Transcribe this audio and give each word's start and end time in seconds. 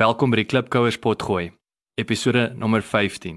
Welkom 0.00 0.30
by 0.32 0.38
die 0.38 0.46
Klipkouers 0.48 0.96
potgooi, 0.96 1.50
episode 2.00 2.46
nommer 2.56 2.80
15. 2.80 3.34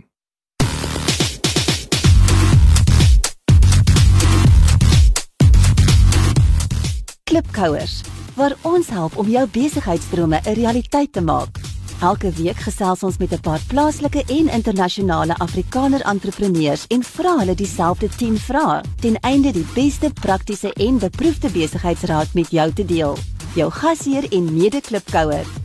Klipkouers, 7.27 7.97
waar 8.37 8.55
ons 8.63 8.91
help 8.95 9.17
om 9.19 9.27
jou 9.27 9.43
besigheidsdrome 9.57 10.39
'n 10.39 10.55
realiteit 10.55 11.11
te 11.11 11.21
maak. 11.21 11.59
Elke 11.99 12.31
week 12.31 12.63
gesels 12.63 13.03
ons 13.03 13.17
met 13.17 13.33
'n 13.33 13.41
paar 13.41 13.59
plaaslike 13.67 14.23
en 14.27 14.47
internasionale 14.47 15.35
Afrikaner 15.37 16.01
entrepreneurs 16.01 16.87
en 16.87 17.03
vra 17.03 17.37
hulle 17.39 17.55
dieselfde 17.55 18.07
10 18.07 18.37
vrae 18.37 18.81
ten 19.01 19.19
einde 19.19 19.51
die 19.51 19.67
beste 19.75 20.13
praktiese 20.21 20.73
en 20.73 20.99
beproefde 20.99 21.49
besigheidsraad 21.51 22.33
met 22.33 22.51
jou 22.51 22.73
te 22.73 22.85
deel. 22.85 23.17
Jou 23.55 23.71
gasheer 23.71 24.31
en 24.31 24.53
mede-klipkouer, 24.53 25.45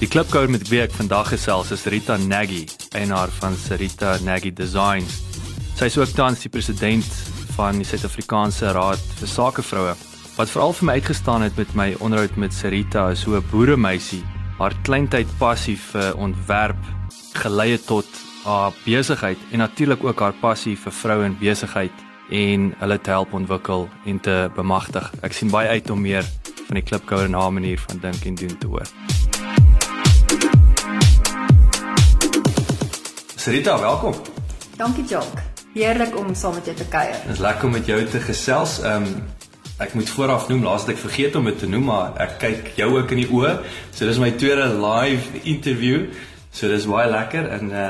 Die 0.00 0.08
klipkouer 0.08 0.48
met 0.48 0.62
wie 0.70 0.78
ek 0.80 0.94
vandag 0.96 1.28
gesels 1.34 1.74
is 1.74 1.82
Rita 1.92 2.14
Nagy, 2.16 2.62
eienaar 2.96 3.28
van 3.36 3.52
Rita 3.76 4.14
Nagy 4.24 4.48
Designs. 4.56 5.18
Sy 5.76 5.90
is 5.90 5.98
ook 6.00 6.14
tans 6.16 6.40
die 6.40 6.48
president 6.48 7.04
van 7.52 7.76
die 7.76 7.84
Suid-Afrikaanse 7.84 8.72
Raad 8.72 9.02
vir 9.18 9.28
Sakevroue. 9.28 9.92
Wat 10.38 10.48
veral 10.54 10.72
vir 10.78 10.88
my 10.88 10.96
uitgestaan 11.02 11.44
het 11.44 11.60
met 11.60 11.76
my 11.76 11.90
onderhoud 12.00 12.40
met 12.40 12.56
Rita 12.72 13.10
is 13.12 13.26
hoe 13.28 13.36
'n 13.42 13.50
boeremeisie 13.52 14.24
haar 14.56 14.72
kleintyd 14.88 15.28
passie 15.38 15.76
vir 15.76 16.16
ontwerp 16.16 16.80
gelei 17.36 17.70
het 17.72 17.86
tot 17.86 18.08
haar 18.44 18.72
besigheid 18.86 19.38
en 19.52 19.58
natuurlik 19.58 20.04
ook 20.04 20.20
haar 20.20 20.40
passie 20.40 20.76
vir 20.76 20.92
vroue 20.92 21.24
en 21.24 21.38
besigheid 21.38 21.92
en 22.30 22.72
hulle 22.78 23.00
te 23.00 23.10
help 23.10 23.32
ontwikkel 23.32 23.88
en 24.06 24.20
te 24.20 24.50
bemagtig. 24.56 25.12
Ek 25.22 25.32
sien 25.32 25.50
baie 25.50 25.68
uit 25.68 25.90
om 25.90 26.00
meer 26.00 26.24
van 26.68 26.74
die 26.74 26.88
klipkouer 26.88 27.28
haar 27.32 27.52
manier 27.52 27.78
van 27.88 27.98
dink 27.98 28.24
en 28.24 28.34
doen 28.34 28.58
te 28.58 28.66
hoor. 28.66 28.88
Sarita, 33.40 33.78
welkom. 33.80 34.14
Dankie 34.76 35.04
Jock. 35.04 35.38
Heerlik 35.72 36.16
om 36.18 36.34
saam 36.34 36.54
met 36.54 36.66
jou 36.68 36.74
te 36.76 36.84
kuier. 36.92 37.14
Dit 37.24 37.32
is 37.32 37.38
lekker 37.40 37.64
om 37.64 37.72
met 37.72 37.86
jou 37.88 37.96
te 38.04 38.18
gesels. 38.20 38.74
Ehm 38.84 39.06
um, 39.06 39.22
ek 39.80 39.94
moet 39.96 40.10
vooraf 40.12 40.48
noem, 40.50 40.66
laas 40.66 40.84
het 40.84 40.90
ek 40.92 41.00
vergeet 41.00 41.38
om 41.40 41.48
dit 41.48 41.56
te 41.58 41.68
noem, 41.68 41.86
maar 41.88 42.18
ek 42.20 42.34
kyk 42.42 42.68
jou 42.76 42.88
ook 42.98 43.14
in 43.16 43.22
die 43.22 43.30
oë. 43.32 43.54
So 43.96 44.04
dis 44.04 44.20
my 44.20 44.28
tweede 44.42 44.66
live 44.82 45.40
interview. 45.54 46.02
So 46.52 46.68
dis 46.68 46.84
baie 46.90 47.08
lekker 47.08 47.48
en 47.54 47.72
uh 47.72 47.86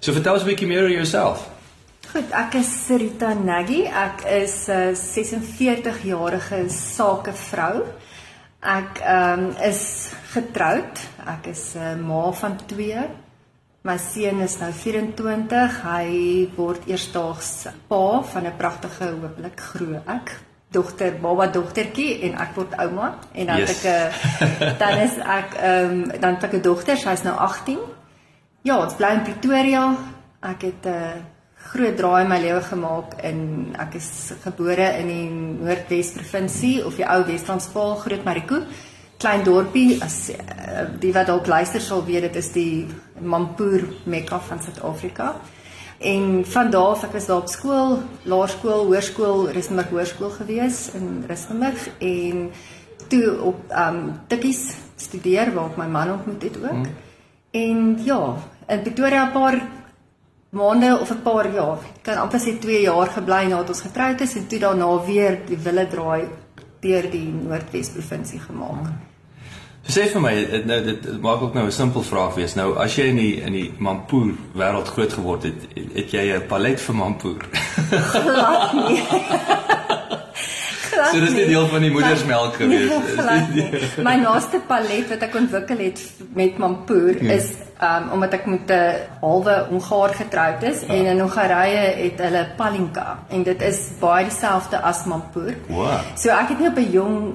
so 0.00 0.16
vertel 0.16 0.38
ons 0.38 0.46
'n 0.46 0.50
bietjie 0.54 0.70
meer 0.72 0.88
oor 0.88 0.96
jouself. 0.96 1.44
Goed, 2.14 2.32
ek 2.32 2.56
is 2.62 2.72
Rita 2.88 3.34
Nagy. 3.34 3.82
Ek 3.84 4.24
is 4.40 4.56
'n 4.72 4.96
uh, 4.96 4.96
46 4.96 6.00
jarige 6.08 6.62
sakevrou. 6.72 7.84
Ek 8.64 9.04
ehm 9.04 9.44
um, 9.44 9.52
is 9.60 10.08
getroud. 10.32 11.06
Ek 11.26 11.52
is 11.52 11.74
'n 11.76 11.84
uh, 11.84 12.08
ma 12.08 12.32
van 12.32 12.56
2 12.64 13.25
My 13.86 14.00
seun 14.02 14.40
is 14.42 14.56
nou 14.58 14.72
24. 14.74 15.76
Hy 15.84 16.06
word 16.56 16.88
eersdaags 16.90 17.50
pa 17.86 18.22
van 18.32 18.46
'n 18.46 18.56
pragtige 18.58 19.12
hopelik 19.14 19.60
groot 19.60 20.08
ek 20.10 20.32
dogter, 20.74 21.12
baba 21.22 21.46
dogtertjie 21.46 22.24
en 22.26 22.34
ek 22.34 22.56
word 22.56 22.74
ouma 22.82 23.18
en 23.32 23.46
dan 23.46 23.62
yes. 23.62 23.70
ek 23.76 23.84
'n 23.86 24.78
dan 24.82 24.98
is 24.98 25.14
ek 25.18 25.54
ehm 25.54 25.92
um, 25.92 26.20
dan 26.20 26.34
het 26.34 26.44
ek 26.44 26.54
'n 26.58 26.62
dogter, 26.62 26.96
sy's 26.96 27.22
nou 27.22 27.36
18. 27.38 27.78
Ja, 28.62 28.82
ons 28.82 28.94
bly 28.98 29.12
in 29.14 29.22
Pretoria. 29.22 29.94
Ek 30.42 30.62
het 30.62 30.82
'n 30.82 30.88
uh, 30.88 31.22
groot 31.70 31.96
draai 31.96 32.22
in 32.22 32.28
my 32.28 32.40
lewe 32.40 32.62
gemaak 32.62 33.14
en 33.22 33.38
ek 33.78 33.94
is 33.94 34.32
gebore 34.42 34.98
in 34.98 35.06
die 35.06 35.30
Noordwes 35.30 36.10
provinsie 36.10 36.84
of 36.86 36.96
die 36.96 37.06
ou 37.06 37.22
Wes-Transvaal, 37.24 37.94
Groot 37.94 38.24
Mariko 38.24 38.66
klein 39.18 39.44
dorpie 39.44 39.96
as 40.04 40.30
uh, 40.30 40.86
die 41.00 41.12
wat 41.12 41.28
dalk 41.30 41.46
luister 41.48 41.80
sal 41.80 42.04
weet 42.04 42.28
dit 42.28 42.36
is 42.36 42.50
die 42.52 42.86
Mampoer 43.20 43.86
Mekka 44.04 44.40
van 44.48 44.60
Suid-Afrika. 44.62 45.34
En 45.98 46.44
van 46.44 46.70
daar 46.70 46.92
af 46.92 47.06
ek 47.06 47.14
was 47.16 47.26
daar 47.26 47.40
op 47.40 47.48
skool, 47.48 47.98
laerskool, 48.28 48.84
hoërskool, 48.90 49.46
Rustenburg 49.56 49.88
Hoërskool 49.94 50.34
gewees 50.36 50.90
in 50.98 51.24
Rustenburg 51.28 51.88
en 51.98 52.50
toe 53.08 53.38
op 53.40 53.72
um 53.72 54.02
Tikkies 54.28 54.76
studeer 55.00 55.54
waar 55.54 55.72
ek 55.72 55.80
my 55.80 55.88
man 55.88 56.12
ontmoet 56.18 56.42
het 56.42 56.60
ook. 56.60 56.84
Hmm. 56.84 56.94
En 57.56 57.98
ja, 58.04 58.20
in 58.68 58.82
Pretoria 58.82 59.24
'n 59.24 59.32
paar 59.32 59.60
maande 60.50 60.98
of 61.00 61.10
'n 61.10 61.22
paar 61.22 61.52
jaar, 61.52 61.78
kan 62.02 62.16
amper 62.16 62.40
sê 62.40 62.58
2 62.58 62.80
jaar 62.80 63.06
gebly 63.06 63.46
nadat 63.48 63.68
ons 63.68 63.80
getroud 63.80 64.20
is 64.20 64.36
en 64.36 64.46
toe 64.46 64.58
daarna 64.58 65.04
weer 65.04 65.38
die 65.46 65.56
wille 65.56 65.86
draai 65.86 66.28
deur 66.86 67.10
die 67.10 67.26
Noordwes 67.32 67.92
provinsie 67.96 68.40
gemaak. 68.40 68.94
So 69.86 69.94
sê 69.94 70.08
vir 70.10 70.22
my 70.22 70.32
nou 70.66 70.80
dit 70.82 71.04
maak 71.22 71.42
ook 71.42 71.54
nou 71.54 71.66
'n 71.66 71.72
simpel 71.72 72.02
vraag 72.02 72.34
wees. 72.34 72.54
Nou 72.54 72.74
as 72.78 72.96
jy 72.96 73.04
in 73.12 73.16
die 73.16 73.34
in 73.40 73.52
die 73.52 73.72
Mampoer 73.78 74.34
wêreld 74.54 74.88
groot 74.88 75.12
geword 75.12 75.42
het, 75.42 75.68
het 75.94 76.10
jy 76.10 76.34
'n 76.34 76.46
palet 76.48 76.80
vir 76.80 76.94
Mampoer? 76.94 77.46
Glad 77.90 78.72
nie. 78.74 79.02
So 80.96 81.20
dis 81.20 81.34
nie 81.36 81.46
deel 81.50 81.68
van 81.70 81.84
die 81.84 81.92
moedersmelk 81.94 82.58
gewees 82.60 83.14
nie. 83.52 83.66
My 84.08 84.16
naaste 84.20 84.60
palet 84.68 85.08
wat 85.12 85.24
ek 85.28 85.38
ontwikkel 85.38 85.82
het 85.84 86.02
met 86.36 86.58
Mampoer 86.62 87.20
hmm. 87.20 87.32
is 87.36 87.52
um 87.86 88.08
omdat 88.16 88.38
ek 88.38 88.46
met 88.48 88.70
'n 88.72 89.20
halwe 89.20 89.56
Hongaar 89.70 90.14
getroud 90.14 90.62
is 90.62 90.80
ja. 90.80 90.94
en 90.94 91.06
in 91.12 91.20
Hongarye 91.20 91.84
het 92.02 92.20
hulle 92.24 92.46
palinka 92.56 93.18
en 93.28 93.42
dit 93.42 93.62
is 93.62 93.80
baie 94.00 94.24
dieselfde 94.24 94.80
as 94.80 95.04
Mampoer. 95.04 95.54
Wow. 95.68 96.00
So 96.16 96.30
ek 96.30 96.48
het 96.48 96.58
nie 96.58 96.68
op 96.68 96.78
'n 96.78 96.90
jong 96.90 97.34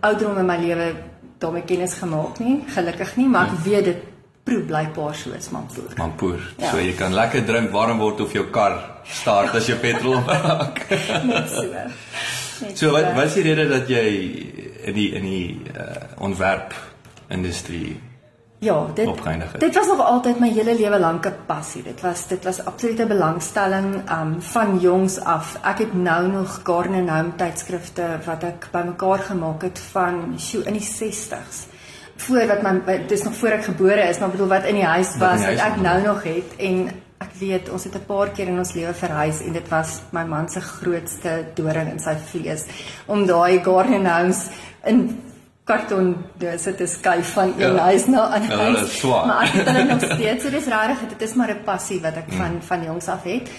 ouderdom 0.00 0.38
in 0.38 0.46
my 0.46 0.56
lewe 0.56 0.94
daarmee 1.38 1.64
kennis 1.64 1.94
gemaak 1.94 2.38
nie, 2.38 2.64
gelukkig 2.68 3.16
nie, 3.16 3.28
maar 3.28 3.46
ek 3.46 3.50
hmm. 3.50 3.64
weet 3.64 3.84
dit 3.84 4.00
proe 4.44 4.60
blykbaar 4.60 5.14
soos 5.14 5.50
Mampoer. 5.50 5.92
Mampoer. 5.96 6.40
Ja. 6.58 6.70
So 6.70 6.78
jy 6.78 6.92
kan 6.98 7.14
lekker 7.14 7.44
drink 7.46 7.70
warm 7.72 7.98
word 7.98 8.20
of 8.20 8.32
jou 8.32 8.46
kar 8.50 8.78
start 9.04 9.54
as 9.54 9.68
jy 9.68 9.76
petrol 9.80 10.20
raak. 10.26 10.86
Net 11.30 11.48
so. 11.48 11.66
So 12.74 12.90
wat 12.92 13.14
wat 13.14 13.24
is 13.24 13.34
die 13.34 13.42
rede 13.42 13.68
dat 13.68 13.88
jy 13.88 14.06
in 14.84 14.94
die 14.94 15.10
in 15.14 15.22
die 15.22 15.60
uh, 15.74 15.96
ontwerp 16.18 16.74
industrie 17.28 17.98
Ja, 18.60 18.86
dit 18.94 19.08
dit 19.58 19.74
was 19.74 19.86
nog 19.86 20.00
altyd 20.04 20.40
my 20.40 20.50
hele 20.52 20.74
lewe 20.76 20.98
lank 21.00 21.26
'n 21.26 21.36
passie. 21.46 21.82
Dit 21.82 22.00
was 22.00 22.26
dit 22.26 22.44
was 22.44 22.64
absolute 22.64 23.06
belangstelling 23.06 24.10
um 24.10 24.42
van 24.42 24.78
jongs 24.78 25.20
af. 25.20 25.56
Ek 25.62 25.78
het 25.78 25.94
nou 25.94 26.26
nog 26.26 26.60
Garden 26.64 27.08
Home 27.08 27.32
tydskrifte 27.36 28.04
wat 28.24 28.42
ek 28.44 28.68
bymekaar 28.72 29.18
gemaak 29.18 29.62
het 29.62 29.78
van 29.78 30.34
sjoe 30.38 30.62
in 30.64 30.72
die 30.72 30.88
60s. 30.88 31.56
Voor 32.16 32.46
wat 32.46 32.62
my 32.62 33.06
dis 33.06 33.22
nog 33.22 33.34
voor 33.34 33.48
ek 33.48 33.64
gebore 33.64 34.08
is, 34.08 34.18
maar 34.18 34.30
bedoel 34.30 34.48
wat 34.48 34.64
in 34.64 34.74
die 34.74 34.84
huis 34.84 35.16
was 35.16 35.40
wat 35.46 35.58
ek 35.58 35.76
nou 35.80 36.02
nog 36.02 36.22
het 36.22 36.56
en 36.56 36.90
ek 37.20 37.32
weet 37.40 37.68
ons 37.68 37.84
het 37.84 37.94
'n 37.94 38.06
paar 38.06 38.28
keer 38.30 38.48
in 38.48 38.58
ons 38.58 38.72
lewe 38.72 38.94
verhuis 38.94 39.40
en 39.40 39.52
dit 39.52 39.68
was 39.68 40.00
my 40.10 40.24
man 40.24 40.48
se 40.48 40.60
grootste 40.60 41.44
doring 41.54 41.90
in 41.90 42.00
sy 42.00 42.14
vlees 42.30 42.64
om 43.06 43.26
daai 43.26 43.60
garden 43.62 44.06
house 44.06 44.50
in 44.84 45.20
karton 45.64 46.16
sit 46.56 46.76
te 46.76 46.86
skuif 46.86 47.32
van 47.32 47.52
een 47.58 47.74
ja. 47.74 47.82
huis 47.88 48.06
na 48.06 48.26
'n 48.26 48.32
ander 48.32 48.58
huis. 48.58 49.00
Ja, 49.00 49.24
maar 49.26 49.42
ek 49.44 49.52
het 49.52 49.68
hulle 49.68 49.84
nog 49.84 50.02
steeds, 50.16 50.44
so 50.44 50.50
dis 50.50 50.66
regtig 50.66 51.08
dit 51.08 51.22
is 51.28 51.34
maar 51.34 51.50
'n 51.50 51.64
passie 51.64 52.00
wat 52.00 52.16
ek 52.16 52.30
mm. 52.30 52.36
van 52.36 52.62
van 52.62 52.84
jongs 52.84 53.08
af 53.08 53.22
het. 53.22 53.50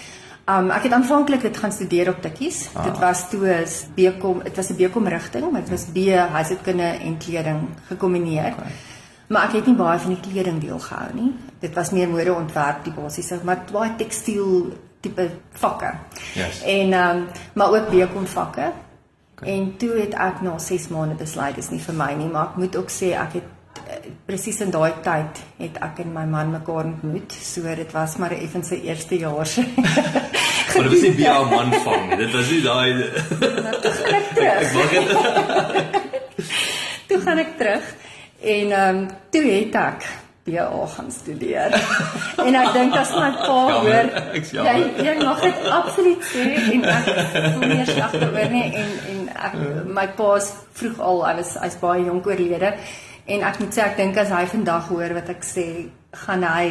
Um 0.48 0.70
ek 0.70 0.82
het 0.82 0.92
aanvanklik 0.92 1.40
dit 1.40 1.56
gaan 1.56 1.72
studeer 1.72 2.08
op 2.08 2.22
Tikkies. 2.22 2.68
Ah. 2.74 2.84
Dit 2.84 2.98
was 2.98 3.30
toe 3.30 3.46
'n 3.46 3.66
BCom, 3.94 4.42
dit 4.42 4.56
was 4.56 4.68
'n 4.70 4.76
BCom 4.76 5.06
rigting, 5.06 5.50
maar 5.50 5.60
dit 5.60 5.70
was 5.70 5.84
B 5.84 5.96
huishoudkunde 6.08 6.90
en 7.06 7.16
kleding 7.18 7.60
gekombineer. 7.88 8.52
Okay. 8.58 8.72
Maar 9.28 9.48
ek 9.48 9.52
het 9.60 9.66
nie 9.66 9.76
baie 9.78 9.98
van 9.98 10.14
die 10.14 10.22
kleding 10.30 10.60
deel 10.60 10.78
gehou 10.78 11.10
nie. 11.14 11.30
Dit 11.60 11.74
was 11.74 11.90
meer 11.90 12.08
modeontwerp 12.08 12.84
die 12.84 12.92
basiese, 12.92 13.40
maar 13.44 13.64
baie 13.72 13.94
tekstiel 13.96 14.72
tipe 15.02 15.30
vakke. 15.58 15.94
Yes. 16.34 16.62
En 16.62 16.92
ehm 16.92 17.16
um, 17.16 17.26
maar 17.54 17.70
ook 17.72 17.90
bekom 17.90 18.26
vakke. 18.26 18.72
Okay. 19.32 19.54
En 19.54 19.76
toe 19.76 19.90
het 19.98 20.14
ek 20.14 20.40
na 20.40 20.58
6 20.58 20.88
maande 20.88 21.14
besluit 21.14 21.54
dis 21.54 21.70
nie 21.70 21.80
vir 21.80 21.94
my 21.94 22.12
nie, 22.14 22.28
maar 22.30 22.52
ek 22.52 22.60
moet 22.62 22.76
ook 22.76 22.90
sê 22.90 23.10
ek 23.18 23.32
het 23.40 23.48
uh, 23.80 24.12
presies 24.26 24.60
in 24.62 24.70
daai 24.70 24.92
tyd 25.02 25.40
het 25.58 25.80
ek 25.82 26.02
en 26.04 26.12
my 26.14 26.24
man 26.30 26.52
mekaar 26.54 26.84
ontmoet. 26.84 27.32
So 27.32 27.74
dit 27.74 27.92
was 27.92 28.16
maar 28.22 28.36
effens 28.36 28.68
se 28.68 28.82
eerste 28.82 29.18
jaar 29.18 29.46
se. 29.46 29.64
maar 30.74 30.88
dit 30.88 30.92
was 30.92 31.00
nie 31.00 31.14
by 31.18 31.32
'n 31.32 31.48
man 31.50 31.74
vang 31.86 32.08
nie. 32.08 32.16
Dit 32.16 32.32
was 32.32 32.50
nie 32.50 32.62
daai 32.62 32.92
Ek 34.52 34.72
wag 34.76 34.90
dit. 34.90 35.10
Toe 37.08 37.20
gaan 37.20 37.38
ek 37.38 37.56
terug. 37.58 37.94
En 38.42 38.72
ehm 38.72 38.96
um, 38.96 39.08
toe 39.30 39.44
het 39.46 39.74
ek 39.74 40.10
BA 40.44 40.86
gaan 40.86 41.10
studeer. 41.10 41.70
en 42.46 42.54
ek 42.54 42.72
dink 42.74 42.96
as 42.98 43.12
my 43.14 43.28
pa 43.38 43.58
hoor, 43.78 44.08
jy 44.34 44.72
jy 45.06 45.12
mag 45.20 45.42
dit 45.44 45.68
absoluut 45.70 46.24
sê 46.26 46.46
en 46.72 46.88
ek 46.90 47.10
voel 47.36 47.68
nie 47.70 47.86
sleg 47.86 48.16
oor 48.18 48.50
nie 48.56 48.64
en 48.80 48.96
en 49.12 49.20
ek 49.50 49.54
my 49.98 50.08
pa's 50.18 50.50
vroeg 50.80 50.98
al, 50.98 51.22
hy 51.28 51.36
was 51.38 51.54
hy's 51.62 51.78
baie 51.84 52.08
jonk 52.08 52.26
oorlede 52.26 52.72
en 53.30 53.46
ek 53.52 53.62
moet 53.62 53.78
sê 53.78 53.86
ek 53.86 53.96
dink 54.02 54.18
as 54.18 54.34
hy 54.34 54.42
vandag 54.56 54.90
hoor 54.90 55.14
wat 55.20 55.30
ek 55.30 55.46
sê, 55.46 55.68
gaan 56.24 56.42
hy 56.42 56.66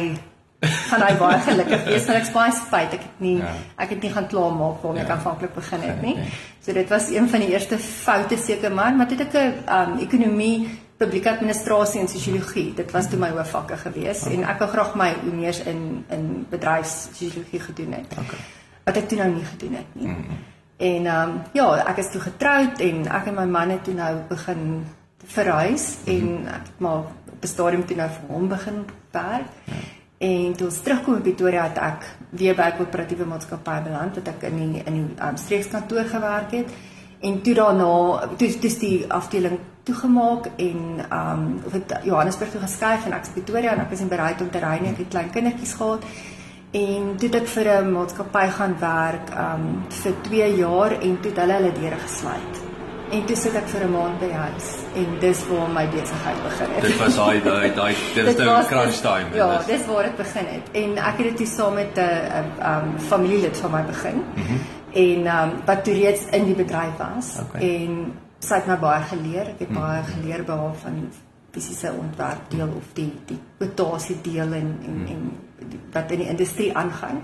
gaan 0.62 1.08
hy 1.08 1.16
baie 1.24 1.40
gelukkig 1.48 1.88
wees 1.88 2.04
want 2.10 2.20
ek's 2.20 2.36
baie 2.36 2.52
spyt 2.60 3.00
ek 3.00 3.08
het 3.08 3.24
nie 3.24 3.38
ja. 3.40 3.56
ek 3.82 3.96
het 3.96 4.04
nie 4.04 4.12
gaan 4.12 4.28
klaar 4.30 4.52
maak 4.60 4.84
waarmee 4.84 5.00
ja. 5.00 5.08
ek 5.08 5.16
aanvanklik 5.16 5.56
begin 5.56 5.88
het 5.88 6.02
nie. 6.04 6.16
So 6.62 6.70
dit 6.70 6.86
was 6.94 7.08
een 7.10 7.24
van 7.26 7.42
die 7.42 7.48
eerste 7.56 7.74
foute 7.82 8.36
seker 8.38 8.70
maar 8.70 8.92
maar 8.94 9.08
dit 9.10 9.18
het 9.18 9.34
ek 9.34 9.64
'n 9.66 9.72
um, 9.74 9.96
ekonomie 10.04 10.68
publieke 10.96 11.30
administrasie 11.30 12.00
en 12.00 12.08
sosiologie. 12.08 12.74
Dit 12.74 12.90
was 12.90 13.08
toe 13.08 13.18
my 13.18 13.30
hoofvakke 13.34 13.76
gewees 13.76 14.22
okay. 14.22 14.34
en 14.34 14.44
ek 14.44 14.58
wou 14.62 14.70
graag 14.70 14.94
my 14.94 15.10
honeurs 15.24 15.62
in 15.66 16.04
in 16.08 16.46
bedryfssosiologie 16.50 17.60
gedoen 17.60 17.92
het. 17.92 18.16
Okay. 18.18 18.40
Wat 18.84 18.96
ek 18.96 19.08
toe 19.08 19.18
nou 19.18 19.30
nie 19.34 19.44
gedoen 19.44 19.74
het 19.74 19.94
nie. 19.94 20.06
Mm 20.06 20.14
-hmm. 20.14 20.40
En 20.76 21.06
ehm 21.06 21.30
um, 21.30 21.40
ja, 21.52 21.86
ek 21.86 21.96
is 21.96 22.10
toe 22.10 22.20
getroud 22.20 22.80
en 22.80 23.06
ek 23.06 23.26
en 23.26 23.34
my 23.34 23.46
man 23.46 23.70
het 23.70 23.84
toe 23.84 23.94
nou 23.94 24.16
begin 24.28 24.86
verhuis 25.24 25.96
mm 26.04 26.18
-hmm. 26.18 26.38
en 26.38 26.46
ek 26.46 26.66
het 26.66 26.78
maar 26.78 26.98
op 27.32 27.42
'n 27.42 27.46
stadium 27.46 27.86
toe 27.86 27.96
nou 27.96 28.10
vir 28.10 28.34
hom 28.34 28.48
begin 28.48 28.84
werk. 29.10 29.50
Ja. 29.64 29.74
En 30.22 30.52
toe 30.56 30.66
ons 30.66 30.80
terugkom 30.80 31.14
in 31.14 31.22
Pretoria 31.22 31.62
het 31.62 31.78
ek 31.78 32.04
weer 32.30 32.54
by 32.54 32.68
'n 32.70 32.76
koöperatiewe 32.76 33.24
maatskappy 33.24 33.82
beland 33.82 34.14
wat 34.14 34.28
ek 34.28 34.42
in 34.42 34.56
die 34.56 34.82
in 34.84 34.92
die 34.92 35.26
um, 35.26 35.36
streekskantoor 35.36 36.04
gewerk 36.04 36.50
het. 36.50 36.68
En 37.22 37.42
toe 37.42 37.54
daarna, 37.54 38.28
toe 38.36 38.48
dis 38.60 38.78
die 38.78 39.04
afdeling 39.08 39.58
toegemaak 39.82 40.46
en 40.56 40.80
um 41.12 41.62
of 41.66 41.72
het 41.72 41.94
Johannesburg 42.06 42.50
toe 42.50 42.60
geskuif 42.62 43.06
en 43.06 43.16
ek 43.16 43.26
is 43.26 43.34
Pretoria 43.34 43.74
en 43.74 43.82
ek 43.82 43.94
is 43.96 44.02
in 44.04 44.10
bereid 44.10 44.42
om 44.42 44.50
te 44.50 44.62
ry 44.62 44.76
net 44.82 44.98
die 45.00 45.08
klein 45.10 45.30
kindertjies 45.34 45.74
gehad 45.78 46.06
en 46.78 47.08
toe 47.18 47.28
het 47.28 47.38
ek 47.40 47.48
vir 47.54 47.70
'n 47.72 47.92
maatskappy 47.92 48.44
gaan 48.58 48.76
werk 48.80 49.32
um 49.46 49.64
vir 50.02 50.14
2 50.28 50.50
jaar 50.56 50.92
en 50.98 51.16
toe 51.20 51.30
het 51.30 51.40
hulle 51.42 51.56
hulle 51.58 51.72
deure 51.78 51.98
gesluit. 52.04 52.60
En 53.12 53.24
toe 53.26 53.36
sit 53.36 53.54
ek 53.54 53.66
vir 53.68 53.82
'n 53.86 53.92
maand 53.92 54.20
by 54.20 54.30
huis 54.30 54.68
en 54.94 55.18
dis 55.20 55.40
waar 55.48 55.68
my 55.68 55.86
besigheid 55.88 56.42
begin 56.42 56.70
het. 56.74 56.82
Dit 56.82 56.98
was 56.98 57.16
daai 57.16 57.42
daai 57.42 57.74
daai 57.74 57.94
dit 58.14 58.38
nou 58.38 58.64
crunch 58.66 59.00
time. 59.00 59.34
Ja, 59.34 59.62
dis 59.66 59.86
waar 59.86 60.02
dit 60.02 60.16
begin 60.16 60.46
het. 60.46 60.70
En 60.72 60.96
ek 60.96 61.18
het 61.18 61.38
dit 61.38 61.48
saam 61.48 61.74
met 61.74 61.98
'n 61.98 62.66
um 62.70 62.98
familielid 62.98 63.56
van 63.56 63.70
my 63.70 63.82
begin. 63.84 64.14
Mm 64.14 64.42
-hmm. 64.46 64.81
En 64.92 65.26
um 65.26 65.52
wat 65.66 65.84
toe 65.84 65.94
reeds 65.94 66.26
in 66.30 66.44
die 66.50 66.56
bedryf 66.58 66.96
was 66.98 67.36
okay. 67.40 67.60
en 67.60 68.12
sy 68.42 68.58
het 68.58 68.66
my 68.66 68.78
baie 68.82 69.04
geleer. 69.10 69.52
Ek 69.54 69.62
het 69.64 69.70
hmm. 69.70 69.78
baie 69.78 70.02
geleer 70.10 70.44
by 70.48 70.58
haar 70.64 70.74
van 70.82 70.98
fisiese 71.52 71.92
ontwerp 71.92 72.50
deel 72.50 72.68
of 72.76 72.92
die 72.96 73.10
die 73.28 73.38
kwotasie 73.58 74.18
deel 74.24 74.52
en 74.58 74.74
en, 74.86 75.00
hmm. 75.06 75.06
en 75.06 75.80
wat 75.92 76.10
in 76.10 76.24
die 76.24 76.28
industrie 76.28 76.70
aangaan. 76.76 77.22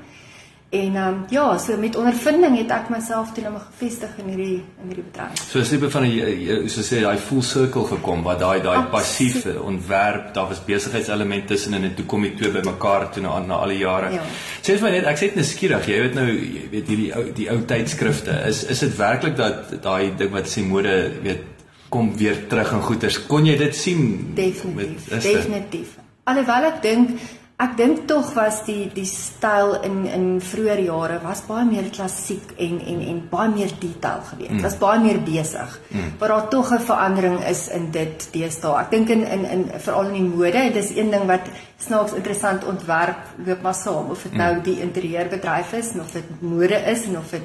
En 0.71 0.97
ehm 0.97 1.09
um, 1.09 1.25
ja, 1.29 1.59
so 1.59 1.77
met 1.77 1.97
ondervinding 1.97 2.57
het 2.59 2.73
ek 2.77 2.91
myself 2.93 3.31
toe 3.33 3.41
nou 3.47 3.55
gevestig 3.57 4.19
in 4.21 4.27
hierdie 4.29 4.57
in 4.83 4.91
hierdie 4.91 5.05
bedryf. 5.07 5.39
So 5.49 5.63
as 5.65 5.71
jy 5.73 5.79
van 5.95 6.05
die 6.05 6.67
so 6.69 6.85
sê 6.85 6.99
daai 7.01 7.23
full 7.25 7.41
circle 7.41 7.87
gekom 7.89 8.21
waar 8.27 8.37
daai 8.43 8.61
daai 8.61 8.91
passiewe 8.93 9.55
ontwerp, 9.65 10.35
daar 10.37 10.51
was 10.51 10.61
besigheidselement 10.67 11.49
tussenin 11.49 11.89
en 11.89 11.95
toe 11.97 12.05
kom 12.05 12.27
die 12.27 12.35
twee 12.37 12.53
bymekaar 12.53 13.09
toe 13.15 13.25
nou 13.25 13.33
na 13.47 13.63
al 13.65 13.73
die 13.73 13.81
jare. 13.81 14.13
Ja. 14.19 14.27
Sê 14.61 14.77
vir 14.77 14.85
my 14.85 14.93
net, 14.99 15.09
ek 15.09 15.23
sê 15.23 15.31
net 15.33 15.49
skieurig, 15.49 15.89
jy 15.89 16.03
weet 16.05 16.21
nou, 16.21 16.27
jy 16.37 16.69
weet 16.75 16.93
hierdie 16.93 17.09
ou 17.17 17.25
die 17.41 17.49
ou 17.55 17.59
tydskrifte, 17.73 18.37
is 18.53 18.61
is 18.69 18.85
dit 18.85 19.01
werklik 19.01 19.41
dat 19.41 19.73
daai 19.89 20.13
ding 20.21 20.37
wat 20.37 20.53
sê 20.53 20.67
mode, 20.69 20.99
weet 21.25 21.49
kom 21.89 22.13
weer 22.21 22.45
terug 22.53 22.77
en 22.77 22.85
goeters. 22.85 23.23
Kon 23.25 23.49
jy 23.49 23.57
dit 23.57 23.77
sien? 23.77 24.35
Definitief. 24.37 25.09
Met, 25.09 25.23
definitief. 25.25 25.97
Alhoewel 26.29 26.69
ek 26.75 26.83
dink 26.85 27.17
Ek 27.59 27.73
dink 27.75 28.05
tog 28.07 28.29
was 28.37 28.61
die 28.69 28.85
die 28.95 29.07
styl 29.11 29.73
in 29.83 30.05
in 30.07 30.27
vroeë 30.47 30.77
jare 30.85 31.17
was 31.25 31.41
baie 31.49 31.65
meer 31.67 31.89
klassiek 31.91 32.53
en 32.55 32.77
en 32.79 33.01
en 33.03 33.17
baie 33.33 33.51
meer 33.51 33.73
detail 33.81 34.21
geweest. 34.29 34.53
Dit 34.53 34.59
mm. 34.61 34.67
was 34.67 34.77
baie 34.79 35.01
meer 35.03 35.19
besig. 35.27 35.73
Mm. 35.91 36.13
Maar 36.21 36.29
daar 36.35 36.47
tog 36.53 36.71
'n 36.71 36.87
verandering 36.91 37.39
is 37.51 37.63
in 37.69 37.91
dit 37.91 38.29
deesdae. 38.33 38.79
Ek 38.81 38.91
dink 38.91 39.09
in 39.09 39.27
in 39.27 39.45
in 39.45 39.65
veral 39.75 40.07
in 40.07 40.13
die 40.13 40.37
mode, 40.37 40.63
dit 40.73 40.77
is 40.85 40.97
een 40.97 41.11
ding 41.11 41.27
wat 41.27 41.51
snaaks 41.79 42.13
interessant 42.13 42.65
ontwerp 42.65 43.19
loop 43.47 43.63
maar 43.63 43.75
saam 43.75 44.11
of 44.11 44.23
dit 44.23 44.33
mm. 44.33 44.39
nou 44.39 44.61
die 44.63 44.81
interieurbedryf 44.81 45.73
is 45.73 45.91
of 46.01 46.13
dit 46.13 46.29
mode 46.41 46.79
is 46.87 47.07
en 47.07 47.19
of 47.19 47.31
dit 47.31 47.43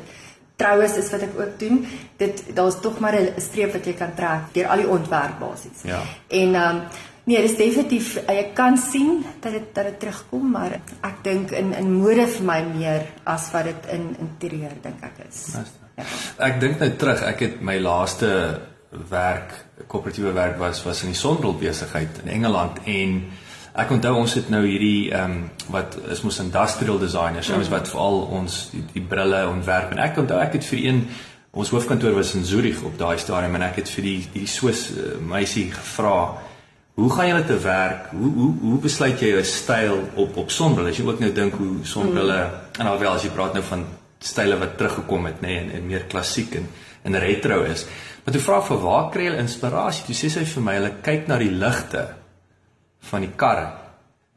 troues 0.55 0.93
is 0.97 1.09
wat 1.09 1.21
ek 1.21 1.39
ook 1.39 1.59
doen. 1.59 1.87
Dit 2.17 2.43
daar's 2.53 2.77
tog 2.81 2.99
maar 2.99 3.15
'n 3.15 3.41
streep 3.41 3.73
wat 3.73 3.85
jy 3.85 3.93
kan 3.93 4.13
trek 4.13 4.53
deur 4.53 4.67
al 4.67 4.77
die 4.77 4.89
ontwerp 4.89 5.39
basies. 5.39 5.81
Ja. 5.83 6.01
En 6.27 6.53
ehm 6.55 6.75
um, 6.75 6.81
Nee, 7.23 7.39
dis 7.39 7.55
definitief 7.55 8.17
jy 8.27 8.41
kan 8.55 8.75
sien 8.77 9.21
dat 9.39 9.53
dit 9.55 9.69
dat 9.75 9.87
dit 9.87 9.99
terugkom, 10.01 10.49
maar 10.57 10.75
ek 10.75 11.21
dink 11.23 11.53
in 11.55 11.71
in 11.77 11.93
mode 11.95 12.25
vir 12.27 12.43
my 12.49 12.59
meer 12.73 13.07
as 13.23 13.47
wat 13.53 13.69
dit 13.69 13.87
in 13.95 14.09
interieur 14.25 14.75
dink 14.83 15.05
ek 15.07 15.23
is. 15.29 15.45
Ja. 15.55 15.63
Ek 16.49 16.59
dink 16.59 16.81
nou 16.81 16.89
terug, 16.99 17.23
ek 17.23 17.45
het 17.45 17.61
my 17.61 17.77
laaste 17.79 18.29
werk, 19.09 19.55
koöperatiewe 19.87 20.33
werk 20.35 20.59
was 20.59 20.83
was 20.83 21.03
in 21.05 21.13
die 21.13 21.17
sonbril 21.19 21.55
besigheid 21.57 22.19
in 22.25 22.31
Engeland 22.35 22.83
en 22.85 23.19
ek 23.73 23.91
onthou 23.95 24.17
ons 24.19 24.35
het 24.37 24.49
nou 24.53 24.61
hierdie 24.65 25.11
ehm 25.13 25.37
um, 25.37 25.51
wat 25.73 25.95
is 26.11 26.21
mos 26.27 26.41
industrial 26.43 26.99
designers, 26.99 27.49
ons 27.49 27.69
mm. 27.69 27.73
wat 27.73 27.87
veral 27.89 28.19
ons 28.35 28.57
die, 28.73 28.83
die 28.97 29.05
brille 29.13 29.45
ontwerp 29.47 29.95
en 29.95 30.03
ek 30.03 30.19
onthou 30.25 30.41
ek 30.43 30.59
het 30.59 30.67
vir 30.73 30.89
een 30.89 31.05
ons 31.53 31.69
hoofkantoor 31.69 32.17
was 32.17 32.33
in 32.35 32.43
Zurich 32.45 32.81
op 32.83 32.97
daai 32.99 33.17
stadium 33.21 33.55
en 33.55 33.69
ek 33.69 33.79
het 33.83 33.89
vir 33.95 34.09
die 34.09 34.19
die 34.33 34.49
Swiss 34.49 34.89
uh, 34.91 35.15
meisie 35.21 35.69
gevra 35.71 36.17
Hoe 36.93 37.09
gaan 37.09 37.27
jy 37.27 37.41
te 37.49 37.57
werk? 37.59 38.11
Hoe 38.13 38.31
hoe 38.37 38.51
hoe 38.61 38.79
besluit 38.79 39.21
jy 39.21 39.33
jou 39.33 39.43
styl 39.43 39.99
op 40.21 40.37
op 40.37 40.51
sonbrille? 40.53 40.91
As 40.93 40.99
jy 40.99 41.05
ook 41.07 41.19
nou 41.23 41.31
dink 41.33 41.57
hoe 41.57 41.75
sonbrille 41.89 42.37
mm. 42.37 42.79
en 42.79 42.89
alhoewel 42.89 43.15
as 43.17 43.25
jy 43.25 43.31
praat 43.33 43.57
nou 43.57 43.63
van 43.65 43.85
style 44.23 44.57
wat 44.61 44.77
teruggekom 44.77 45.25
het, 45.25 45.41
nê, 45.41 45.47
nee, 45.47 45.61
en, 45.63 45.71
en 45.77 45.87
meer 45.89 46.05
klassiek 46.09 46.53
en 46.59 46.67
en 47.03 47.19
retro 47.19 47.63
is. 47.67 47.85
Maar 48.23 48.35
toe 48.35 48.41
vra 48.45 48.59
vir 48.63 48.77
waar 48.79 49.07
kry 49.11 49.25
jy 49.25 49.39
inspirasie? 49.41 50.05
Toe 50.07 50.15
sê 50.15 50.29
sy 50.31 50.45
vir 50.47 50.63
my, 50.63 50.75
hulle 50.77 50.91
kyk 51.03 51.25
na 51.27 51.39
die 51.41 51.51
ligte 51.51 52.03
van 53.09 53.25
die 53.25 53.33
karre. 53.35 53.65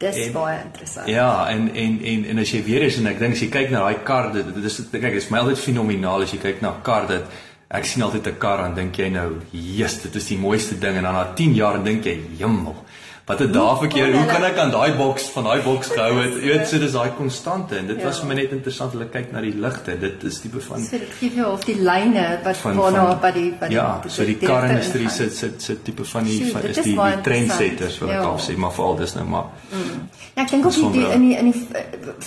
Dis 0.02 0.16
en, 0.24 0.32
baie 0.34 0.56
interessant. 0.64 1.06
Ja, 1.08 1.46
en 1.52 1.68
en 1.70 2.00
en 2.04 2.24
en 2.32 2.42
as 2.42 2.50
jy 2.52 2.62
weer 2.66 2.88
is 2.88 2.98
en 3.00 3.06
ek 3.12 3.20
dink 3.20 3.36
as 3.36 3.44
jy 3.44 3.50
kyk 3.52 3.70
na 3.72 3.84
daai 3.84 4.02
kar, 4.08 4.32
dit, 4.34 4.48
dit 4.56 4.66
is 4.68 4.80
kyk, 4.90 5.06
dit 5.06 5.20
is 5.20 5.28
my 5.32 5.44
altyd 5.44 5.62
fenomenaal 5.62 6.24
as 6.26 6.34
jy 6.34 6.40
kyk 6.42 6.64
na 6.64 6.72
'n 6.72 6.82
kar 6.88 7.06
dit 7.12 7.38
Ek 7.68 7.84
sien 7.84 8.02
altyd 8.02 8.26
'n 8.28 8.38
kar 8.38 8.64
en 8.64 8.74
dink 8.74 8.96
jy 8.96 9.08
nou, 9.08 9.40
"Jesus, 9.50 10.02
dit 10.02 10.14
is 10.14 10.26
die 10.26 10.38
mooiste 10.38 10.78
ding." 10.78 10.96
En 10.96 11.02
dan 11.02 11.14
na 11.14 11.32
10 11.34 11.54
jaar 11.54 11.82
dink 11.82 12.04
jy, 12.04 12.20
"Jemmel, 12.38 12.84
wat 13.26 13.38
het 13.42 13.52
daar 13.52 13.78
verkeerd? 13.78 14.14
Hoe 14.14 14.26
kan 14.26 14.44
ek 14.46 14.58
aan 14.62 14.70
daai 14.70 14.92
boks 14.96 15.24
van 15.34 15.48
daai 15.48 15.62
boks 15.62 15.88
gehou 15.90 16.20
het?" 16.20 16.36
Jy 16.42 16.52
weet, 16.52 16.68
so 16.70 16.78
dis 16.78 16.92
daai 16.94 17.10
konstante 17.18 17.76
en 17.76 17.88
dit 17.90 17.98
ja. 17.98 18.04
was 18.06 18.20
vir 18.22 18.30
my 18.30 18.36
net 18.38 18.52
interessant 18.54 18.94
hulle 18.94 19.08
kyk 19.10 19.32
na 19.34 19.42
die 19.42 19.54
ligte. 19.64 19.96
Dit 19.98 20.22
is 20.28 20.38
tipe 20.40 20.62
van 20.68 20.84
So 20.84 21.00
dit 21.02 21.16
gee 21.18 21.32
jou 21.40 21.50
of 21.52 21.64
die 21.66 21.76
lyne 21.80 22.26
wat 22.44 22.62
waarna 22.62 23.04
by 23.22 23.32
die 23.34 23.50
by 23.60 23.70
die 23.72 23.78
Ja, 23.78 23.88
so 24.06 24.24
die 24.28 24.38
karindustrie 24.42 25.10
sit 25.10 25.34
sit 25.34 25.62
sit 25.62 25.84
tipe 25.84 26.04
van 26.04 26.24
die 26.24 26.38
van 26.52 26.62
is 26.70 26.82
die 26.82 26.94
die 26.94 27.20
trendsetters 27.26 27.98
wil 27.98 28.14
ek 28.14 28.20
ja. 28.20 28.30
al 28.30 28.40
sê, 28.46 28.56
maar 28.56 28.74
veral 28.78 28.96
dis 29.02 29.14
nou 29.18 29.26
maar. 29.34 29.50
Mm. 29.72 30.08
Ja, 30.36 30.42
ek 30.44 30.50
dink 30.54 30.66
ook 30.70 30.80
die, 30.80 30.92
die, 30.92 31.06
in 31.18 31.28
die 31.28 31.36
in 31.36 31.50
die 31.50 31.84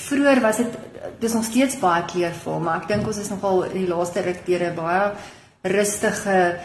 vroeër 0.07 0.41
was 0.43 0.63
dit 0.63 0.79
dis 1.19 1.33
nog 1.33 1.43
steeds 1.47 1.79
baie 1.79 2.03
kleurvol, 2.11 2.59
maar 2.63 2.83
ek 2.83 2.89
dink 2.91 3.07
ons 3.07 3.19
is 3.21 3.31
nogal 3.31 3.63
in 3.69 3.77
die 3.81 3.87
laaste 3.87 4.23
ruk 4.25 4.43
deur 4.47 4.67
'n 4.71 4.75
baie 4.75 5.11
rustige 5.63 6.59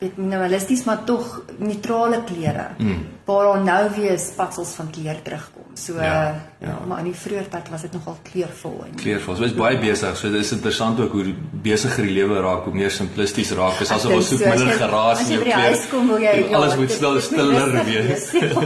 weet 0.00 0.16
minimalisties 0.16 0.84
maar 0.84 1.04
tog 1.04 1.42
neutrale 1.58 2.22
kleure 2.24 2.68
mm. 2.78 3.00
waar 3.24 3.44
daar 3.44 3.64
nou 3.64 3.80
weer 3.96 4.18
spatsels 4.18 4.72
van 4.78 4.90
kleur 4.90 5.18
terugkom. 5.22 5.66
So 5.74 5.94
ja, 6.00 6.40
ja. 6.58 6.78
maar 6.88 7.02
in 7.04 7.10
die 7.10 7.16
vroeë 7.16 7.44
tyd 7.52 7.68
was 7.70 7.84
dit 7.84 7.92
nogal 7.92 8.16
kleurvol 8.26 8.78
en 8.86 8.96
kleurvol. 9.02 9.36
So 9.36 9.44
is 9.44 9.54
baie 9.54 9.78
besig. 9.78 10.16
So 10.16 10.32
dit 10.32 10.40
is 10.40 10.52
interessant 10.56 11.00
ook 11.04 11.12
hoe 11.12 11.34
besiger 11.66 12.08
die 12.08 12.16
lewe 12.16 12.40
raak, 12.40 12.64
hoe 12.64 12.74
meer 12.74 12.90
simplisties 12.90 13.52
raak. 13.58 13.82
Is 13.84 13.92
asof 13.92 14.16
ons 14.16 14.32
soek 14.32 14.46
minder 14.48 14.72
geraas 14.80 15.22
in 15.26 15.34
jou 15.36 15.42
kleure. 15.44 15.84
Kom, 15.92 16.08
wil 16.14 16.24
jy, 16.24 16.34
ja, 16.40 16.56
alles 16.58 16.78
moet 16.80 16.96
stil 16.96 17.20
stiller 17.28 17.76
wees. 17.84 18.30
Ja, 18.40 18.62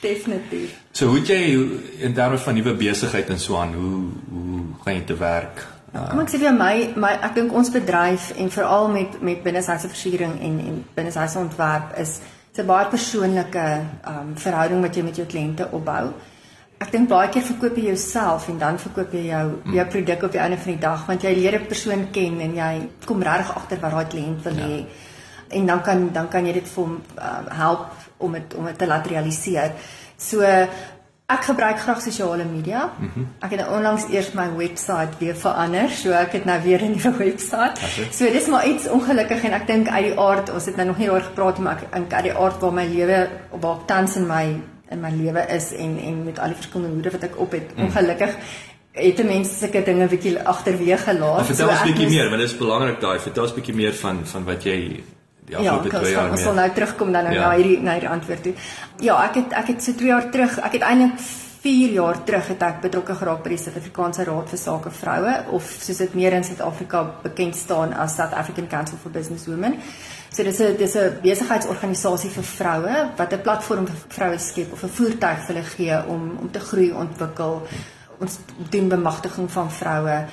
definitief. 0.00 0.72
So 0.92 1.08
hoe 1.12 1.20
jy 1.24 1.38
in 2.04 2.14
terme 2.16 2.38
van 2.40 2.56
nuwe 2.56 2.74
besigheid 2.78 3.30
en 3.32 3.40
so 3.40 3.56
aan, 3.60 3.76
hoe 3.76 4.00
hoe 4.32 4.64
gaan 4.84 4.98
jy 4.98 5.04
te 5.08 5.16
werk? 5.20 5.64
Kom 5.94 6.20
ek 6.24 6.30
sê 6.32 6.40
vir 6.42 6.54
my 6.56 6.74
my 6.98 7.12
ek 7.22 7.36
dink 7.38 7.52
ons 7.54 7.70
bedryf 7.70 8.32
en 8.34 8.48
veral 8.50 8.88
met 8.90 9.20
met 9.22 9.42
binneshuise 9.44 9.90
versiering 9.92 10.32
en 10.42 10.56
en 10.68 10.80
binneshuise 10.96 11.38
ontwerp 11.38 11.94
is 12.02 12.20
'n 12.58 12.66
baie 12.66 12.86
persoonlike 12.86 13.66
um 14.12 14.34
verhouding 14.36 14.80
wat 14.82 14.96
jy 14.96 15.02
met 15.02 15.16
jou 15.16 15.26
kliënte 15.26 15.68
opbou. 15.70 16.12
Ek 16.78 16.90
dink 16.92 17.08
baie 17.08 17.28
keer 17.28 17.42
verkoop 17.42 17.76
jy 17.76 17.86
jouself 17.86 18.48
en 18.48 18.58
dan 18.58 18.78
verkoop 18.78 19.12
jy 19.12 19.26
jou 19.26 19.46
mm. 19.64 19.74
jou 19.74 19.86
produk 19.86 20.22
op 20.22 20.32
die 20.32 20.40
einde 20.40 20.56
van 20.56 20.72
die 20.72 20.80
dag 20.80 21.06
want 21.06 21.22
jy 21.22 21.34
leer 21.34 21.60
'n 21.60 21.66
persoon 21.66 22.10
ken 22.10 22.40
en 22.40 22.54
jy 22.54 22.88
kom 23.06 23.22
regtig 23.22 23.56
agter 23.56 23.80
wat 23.80 23.92
daai 23.92 24.06
kliënt 24.06 24.42
wil 24.44 24.54
hê. 24.54 24.78
Ja. 24.78 24.84
En 25.48 25.66
dan 25.66 25.82
kan 25.82 26.12
dan 26.12 26.28
kan 26.28 26.46
jy 26.46 26.52
dit 26.52 26.68
vir 26.68 26.84
hom 26.84 27.02
uh, 27.18 27.56
help 27.56 27.86
om 28.18 28.32
dit 28.32 28.54
om 28.54 28.64
dit 28.64 28.78
te 28.78 28.86
laat 28.86 29.06
realiseer. 29.06 29.72
So 30.16 30.40
Ek 31.32 31.46
gebruik 31.48 31.78
graag 31.80 32.02
sosiale 32.04 32.44
media. 32.44 32.92
Mm 32.98 33.10
-hmm. 33.14 33.28
Ek 33.40 33.50
het 33.50 33.60
nou 33.60 33.76
onlangs 33.76 34.04
eers 34.10 34.32
my 34.32 34.48
webwerf 34.56 35.08
weer 35.18 35.36
verander, 35.36 35.88
so 35.90 36.10
ek 36.10 36.32
het 36.32 36.44
nou 36.44 36.62
weer 36.62 36.82
'n 36.82 36.90
nuwe 36.90 37.16
webwerf. 37.16 38.10
So 38.12 38.24
dis 38.30 38.46
maar 38.46 38.66
iets 38.66 38.88
ongelukkig 38.88 39.42
en 39.44 39.52
ek 39.52 39.66
dink 39.66 39.88
uit 39.88 40.04
die 40.04 40.18
aard, 40.20 40.52
ons 40.52 40.64
het 40.64 40.76
nou 40.76 40.86
nog 40.86 40.98
nie 40.98 41.10
oor 41.10 41.20
gepraat 41.20 41.58
maar 41.58 41.72
ek 41.72 41.92
dink 41.92 42.12
uit 42.12 42.22
die 42.22 42.36
aard 42.36 42.60
waar 42.60 42.72
my 42.72 42.84
lewe 42.86 43.28
waar 43.60 43.78
tans 43.84 44.16
in 44.16 44.26
my 44.26 44.60
in 44.90 45.00
my 45.00 45.10
lewe 45.10 45.46
is 45.48 45.72
en 45.72 45.98
en 45.98 46.24
met 46.24 46.38
al 46.38 46.46
die 46.46 46.56
verskillende 46.56 46.94
hoede 46.94 47.10
wat 47.10 47.22
ek 47.22 47.38
op 47.38 47.52
het. 47.52 47.76
Mm. 47.76 47.84
Ongelukkig 47.84 48.36
het 48.92 49.24
mense 49.24 49.54
sulke 49.54 49.82
dinge 49.82 50.06
bietjie 50.06 50.42
agterweeg 50.42 51.04
gelaat. 51.04 51.36
Maar 51.36 51.44
vertel 51.44 51.68
ons 51.68 51.78
so 51.78 51.84
'n 51.84 51.88
bietjie 51.88 52.08
meer, 52.08 52.28
want 52.28 52.40
dit 52.40 52.50
is 52.50 52.56
belangrik 52.56 53.00
daai. 53.00 53.18
Vertel 53.18 53.42
ons 53.42 53.52
'n 53.52 53.54
bietjie 53.54 53.74
meer 53.74 53.94
van 53.94 54.26
van 54.26 54.44
wat 54.44 54.62
jy 54.62 55.02
die 55.46 55.56
ja, 55.56 55.60
afgelope 55.60 55.88
2 55.88 56.12
jaar 56.12 56.22
mee. 56.22 56.30
Ja, 56.30 56.36
ons 56.36 56.42
sal 56.42 56.54
nou 56.54 56.68
terugkom 56.74 57.12
dan 57.12 57.24
nou 57.28 57.34
ja. 57.34 57.48
na 57.48 57.56
hierdie 57.56 57.80
na 57.84 57.96
hierdie 57.98 58.12
antwoord 58.12 58.42
toe. 58.42 58.54
Ja, 59.04 59.18
ek 59.28 59.34
het 59.34 59.52
ek 59.52 59.72
het 59.74 59.82
so 59.82 59.92
2 59.92 60.08
jaar 60.08 60.30
terug, 60.30 60.58
ek 60.58 60.78
het 60.78 60.82
eintlik 60.82 61.18
4 61.64 61.92
jaar 61.96 62.18
terug 62.28 62.48
het 62.52 62.62
ek 62.62 62.82
betrokke 62.82 63.14
geraak 63.16 63.38
by 63.44 63.54
die 63.54 63.60
Suid-Afrikaanse 63.62 64.26
Raad 64.28 64.50
vir 64.52 64.60
Sake 64.60 64.90
Vroue 64.92 65.36
of 65.56 65.70
soos 65.80 66.02
dit 66.02 66.16
meer 66.18 66.36
in 66.36 66.44
Suid-Afrika 66.44 67.00
bekend 67.22 67.56
staan 67.56 67.94
as 67.96 68.16
South 68.18 68.36
African 68.36 68.68
Council 68.68 69.00
for 69.00 69.14
Business 69.14 69.46
Women. 69.48 69.78
So 70.28 70.44
dis 70.44 70.60
'n 70.60 70.76
dis 70.76 70.94
'n 70.96 71.20
besigheidsorganisasie 71.22 72.30
vir 72.30 72.44
vroue 72.44 72.94
wat 73.16 73.32
'n 73.32 73.40
platform 73.40 73.86
vir 73.86 73.96
vroue 74.08 74.38
skep 74.38 74.72
of 74.72 74.82
'n 74.84 74.88
voertuig 74.88 75.38
vir 75.46 75.54
hulle 75.54 75.64
gee 75.64 75.96
om 76.06 76.22
om 76.40 76.50
te 76.50 76.60
groei, 76.60 76.92
ontwikkel. 76.92 77.62
Ons 78.20 78.38
doen 78.70 78.88
bemagtiging 78.88 79.50
van 79.50 79.70
vroue. 79.70 80.24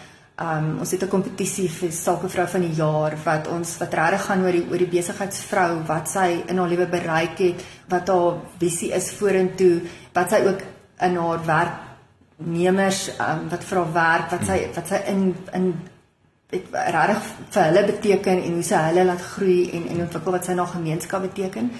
Um 0.42 0.80
ons 0.80 0.92
het 0.92 1.04
'n 1.04 1.08
kompetisie 1.08 1.70
vir 1.70 1.92
sakevrou 1.92 2.48
van 2.48 2.62
die 2.62 2.76
jaar 2.76 3.14
wat 3.24 3.48
ons 3.48 3.78
wat 3.78 3.94
regtig 3.94 4.26
gaan 4.26 4.44
oor 4.44 4.52
die 4.52 4.66
oor 4.72 4.78
die 4.78 4.94
besigheidsvrou 4.98 5.84
wat 5.88 6.10
sy 6.10 6.44
in 6.48 6.58
haar 6.58 6.70
lewe 6.70 6.88
bereik 6.88 7.38
het, 7.38 7.64
wat 7.90 8.08
haar 8.08 8.34
visie 8.60 8.92
is 8.92 9.12
vorentoe, 9.12 9.82
wat 10.14 10.30
sy 10.30 10.42
ook 10.48 10.62
in 11.00 11.16
haar 11.16 11.46
werknemers 11.46 13.10
um 13.20 13.50
wat 13.50 13.64
vir 13.64 13.78
haar 13.78 13.94
werk, 13.94 14.32
wat 14.32 14.46
sy 14.46 14.58
wat 14.76 14.88
sy 14.88 15.02
in 15.06 15.36
in 15.54 15.74
dit 16.50 16.66
regtig 16.72 17.24
vir 17.52 17.64
hulle 17.64 17.86
beteken 17.86 18.44
en 18.44 18.54
hoe 18.54 18.64
sy 18.64 18.76
hulle 18.76 19.06
laat 19.06 19.22
groei 19.22 19.70
en 19.74 19.88
en 19.88 20.02
ontwikkel 20.02 20.32
wat 20.32 20.46
sy 20.46 20.54
na 20.54 20.66
gemeenskap 20.66 21.22
beteken. 21.22 21.72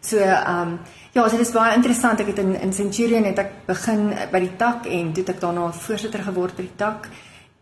So 0.00 0.18
um 0.46 0.78
Ja, 1.12 1.28
so 1.28 1.36
dit 1.36 1.46
is 1.46 1.52
baie 1.52 1.74
interessant. 1.74 2.20
Ek 2.20 2.26
het 2.26 2.38
in 2.38 2.60
in 2.60 2.72
Centurion 2.72 3.24
het 3.24 3.38
ek 3.38 3.52
begin 3.66 4.14
by 4.32 4.40
die 4.40 4.56
tak 4.56 4.86
en 4.86 5.12
toe 5.12 5.22
het 5.24 5.34
ek 5.34 5.40
daarna 5.40 5.72
voorsitter 5.72 6.22
geword 6.22 6.56
by 6.56 6.62
die 6.62 6.76
tak 6.76 7.08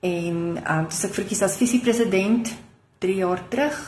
en 0.04 0.40
ehm 0.60 0.78
um, 0.78 0.88
dis 0.90 1.04
ek 1.08 1.14
verkies 1.16 1.42
as 1.46 1.56
visiepresident 1.60 2.50
3 3.00 3.20
jaar 3.22 3.40
terug. 3.48 3.78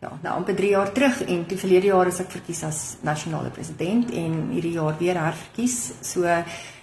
Ja, 0.00 0.12
nou 0.22 0.36
amper 0.38 0.56
3 0.56 0.70
jaar 0.70 0.92
terug 0.92 1.22
en 1.24 1.44
toe 1.48 1.58
verlede 1.58 1.90
jaar 1.92 2.08
is 2.08 2.20
ek 2.20 2.30
verkies 2.38 2.62
as 2.64 2.80
nasionale 3.04 3.52
president 3.52 4.12
en 4.12 4.38
hierdie 4.54 4.76
jaar 4.76 4.96
weer 5.00 5.20
herverkies. 5.20 5.76
So 6.00 6.24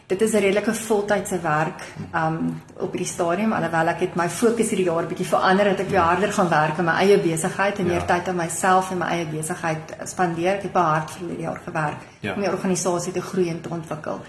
dit 0.07 0.21
is 0.21 0.33
'n 0.33 0.43
redelike 0.45 0.73
voltydse 0.73 1.39
werk 1.41 1.81
um 2.13 2.61
op 2.77 2.91
hierdie 2.91 3.13
stadium 3.13 3.53
alhoewel 3.53 3.87
ek 3.87 3.99
het 3.99 4.15
my 4.15 4.29
fokus 4.29 4.69
hierdie 4.69 4.85
jaar 4.85 5.05
bietjie 5.07 5.25
verander 5.25 5.65
dat 5.65 5.79
ek 5.79 5.89
weer 5.89 6.05
harder 6.05 6.31
gaan 6.31 6.49
werk 6.49 6.79
aan 6.79 6.85
my 6.85 6.97
eie 7.01 7.17
besigheid 7.17 7.79
en 7.79 7.87
meer 7.87 8.05
ja. 8.05 8.05
tyd 8.05 8.27
aan 8.27 8.35
myself 8.35 8.91
en 8.91 8.97
my 8.97 9.07
eie 9.07 9.25
besigheid 9.25 9.97
spandeer. 10.05 10.55
Ek 10.55 10.63
het 10.63 10.73
baie 10.73 10.99
hard 10.99 11.11
vir 11.11 11.27
hierdie 11.27 11.45
jaar 11.45 11.61
gewerk 11.65 12.01
ja. 12.19 12.33
om 12.33 12.41
die 12.41 12.51
organisasie 12.51 13.13
te 13.13 13.21
groei 13.21 13.49
en 13.49 13.61
te 13.61 13.69
ontwikkel. 13.69 14.21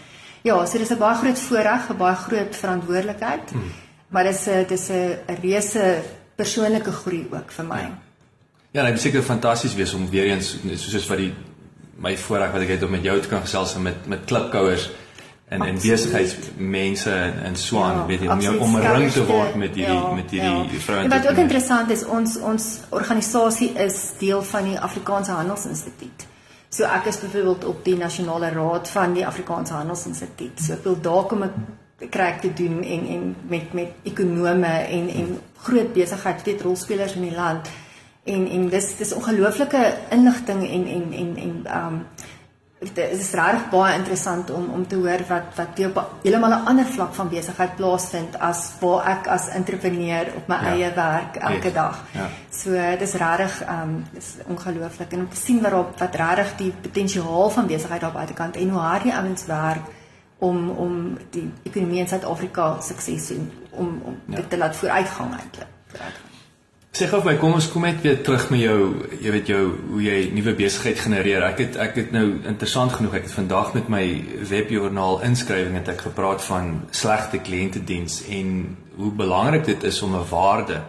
Ja, 0.43 0.67
so 0.67 0.79
dis 0.79 0.91
'n 0.91 0.99
baie 0.99 1.17
groot 1.17 1.41
voorreg, 1.41 1.91
'n 1.91 1.97
baie 1.97 2.17
groot 2.17 2.57
verantwoordelikheid. 2.57 3.51
Hmm. 3.51 3.73
Maar 4.15 4.25
dis 4.31 4.47
'n 4.47 4.65
dis 4.69 4.89
'n 4.89 5.19
reuse 5.43 6.03
persoonlike 6.35 6.93
groei 6.93 7.27
ook 7.31 7.51
vir 7.53 7.65
my. 7.65 7.81
Ja, 7.81 7.99
ja 8.71 8.85
dit 8.85 8.95
is 8.95 9.03
seker 9.03 9.23
fantasties 9.23 9.75
wees 9.75 9.95
om 9.95 10.11
weer 10.11 10.25
eens 10.25 10.57
soos 10.75 11.07
wat 11.07 11.19
die 11.19 11.35
my 11.97 12.17
voorreg 12.17 12.53
wat 12.53 12.61
ek 12.61 12.69
het 12.69 12.83
om 12.83 12.91
met 12.91 13.03
jou 13.03 13.21
te 13.21 13.29
kan 13.29 13.41
gesels 13.41 13.75
en 13.75 13.83
met 13.83 14.07
met 14.07 14.25
klipkouers 14.25 14.91
en 15.49 15.63
en 15.63 15.75
besigheidsmense 15.75 17.11
in 17.11 17.45
in 17.45 17.57
Swan 17.57 17.97
ja, 17.97 18.07
weet 18.07 18.21
jy 18.21 18.29
om 18.29 18.41
jou 18.41 18.59
omring 18.59 19.13
te 19.13 19.27
word 19.27 19.55
met 19.55 19.75
hierdie 19.75 19.95
ja, 19.95 20.15
met 20.15 20.31
hierdie 20.31 20.73
ja. 20.73 20.81
vrouens. 20.81 21.15
Wat 21.15 21.31
ook 21.31 21.37
interessant 21.37 21.91
is 21.91 22.05
ons 22.05 22.39
ons 22.41 22.79
organisasie 22.89 23.73
is 23.73 24.13
deel 24.19 24.43
van 24.43 24.65
die 24.65 24.81
Afrikaanse 24.81 25.31
Handelsinstituut. 25.31 26.27
So 26.69 26.85
ek 26.85 27.05
is 27.07 27.21
byvoorbeeld 27.21 27.65
op 27.65 27.85
die 27.85 27.97
nasionale 27.97 28.51
raad 28.51 28.89
van 28.89 29.13
die 29.13 29.27
Afrikaanse 29.27 29.73
Handelsinstituut. 29.73 30.61
So 30.61 30.73
ek 30.73 30.85
wil 30.85 31.01
daar 31.01 31.25
kom 31.25 31.43
ek 31.43 31.53
kry 32.11 32.39
te 32.41 32.53
doen 32.53 32.83
en 32.83 33.07
en 33.09 33.37
met 33.49 33.73
met 33.73 33.89
ekonome 34.03 34.75
en 34.99 35.09
en 35.09 35.39
groot 35.57 35.93
besigheid 35.93 36.43
weet 36.43 36.63
rolspelers 36.63 37.15
in 37.15 37.29
die 37.29 37.37
land 37.37 37.69
en 38.25 38.49
en 38.51 38.69
dis 38.69 38.97
dis 38.97 39.13
ongelooflike 39.13 39.83
inligting 40.11 40.71
en 40.71 40.87
en 40.87 41.13
en 41.13 41.37
en 41.37 41.83
um 41.83 42.07
dit 42.93 43.13
is 43.17 43.31
regtig 43.33 43.69
baie 43.73 43.95
interessant 43.97 44.51
om 44.51 44.67
om 44.77 44.87
te 44.87 44.97
hoor 45.01 45.23
wat 45.29 45.57
wat 45.57 45.79
jy 45.81 45.87
op 45.89 46.01
heeltemal 46.23 46.55
'n 46.57 46.67
ander 46.71 46.87
vlak 46.97 47.15
van 47.15 47.29
besigheid 47.29 47.77
plaasvind 47.77 48.39
as 48.39 48.73
waar 48.81 49.07
ek 49.15 49.27
as 49.27 49.49
entrepreneur 49.49 50.27
op 50.37 50.49
my 50.49 50.55
ja. 50.55 50.73
eie 50.73 50.91
werk 50.95 51.37
elke 51.37 51.71
yes. 51.71 51.75
dag. 51.75 52.05
Ja. 52.13 52.29
So 52.51 52.71
dis 52.99 53.13
regtig 53.13 53.63
ehm 53.63 53.83
um, 53.83 54.05
dis 54.13 54.35
ongelooflik 54.47 55.13
en 55.13 55.21
om 55.21 55.29
te 55.29 55.37
sien 55.37 55.61
waarop 55.61 55.99
wat 55.99 56.15
regtig 56.15 56.57
die 56.57 56.73
potensiaal 56.83 57.51
van 57.51 57.67
besigheid 57.67 58.01
daar 58.01 58.13
buitekant 58.13 58.57
en 58.57 58.69
hoe 58.69 58.81
hard 58.81 59.03
die 59.03 59.15
ouens 59.15 59.47
werk 59.47 59.85
om 60.39 60.71
om 60.71 61.19
die 61.31 61.51
ekonomie 61.63 62.01
in 62.01 62.09
Suid-Afrika 62.09 62.81
sukses 62.81 63.27
te 63.27 63.41
om 63.71 64.01
om 64.05 64.17
ja. 64.27 64.37
dit 64.37 64.51
te 64.51 64.59
laat 64.59 64.77
vooruitgaan 64.77 65.35
eintlik. 65.39 65.71
Sê 66.95 67.09
gou 67.11 67.19
vir 67.25 67.33
my, 67.33 67.39
kom 67.43 67.57
ons 67.57 67.67
kom 67.73 67.83
net 67.83 68.05
weer 68.05 68.21
terug 68.23 68.45
met 68.55 68.61
jou, 68.63 68.79
jy 69.19 69.31
weet 69.35 69.49
jou 69.51 69.63
hoe 69.91 70.03
jy 70.05 70.19
nuwe 70.31 70.53
besigheid 70.55 71.01
genereer. 71.03 71.43
Ek 71.43 71.59
het 71.65 71.79
ek 71.83 71.97
het 71.99 72.13
nou 72.15 72.23
interessant 72.47 72.95
genoeg, 72.95 73.17
ek 73.19 73.27
het 73.27 73.35
vandag 73.35 73.73
met 73.75 73.91
my 73.91 74.05
webjoernaal 74.51 75.19
inskrywing 75.27 75.75
het 75.75 75.91
ek 75.91 76.05
gepraat 76.07 76.45
van 76.47 76.85
slegte 76.95 77.43
kliëntediens 77.43 78.21
en 78.39 78.77
hoe 78.95 79.11
belangrik 79.11 79.67
dit 79.67 79.89
is 79.91 80.03
om 80.07 80.15
'n 80.15 80.29
waarde 80.31 80.83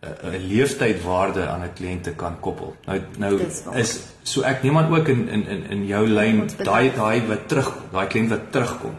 'n 0.00 0.46
leeftydwaarde 0.48 1.46
aan 1.48 1.62
'n 1.62 1.72
kliënt 1.74 2.02
te 2.02 2.10
kan 2.10 2.40
koppel. 2.40 2.76
Nou 2.86 3.00
nou 3.18 3.40
is 3.74 3.98
so 4.22 4.42
ek 4.42 4.62
neem 4.62 4.78
aan 4.78 4.94
ook 4.94 5.08
in 5.08 5.28
in 5.28 5.46
in 5.46 5.70
in 5.70 5.86
jou 5.86 6.06
lyn 6.06 6.48
daai 6.56 6.92
daai 6.94 7.26
wat 7.26 7.48
terug, 7.48 7.72
daai 7.92 8.06
kliënt 8.06 8.28
wat 8.28 8.52
terugkom. 8.52 8.94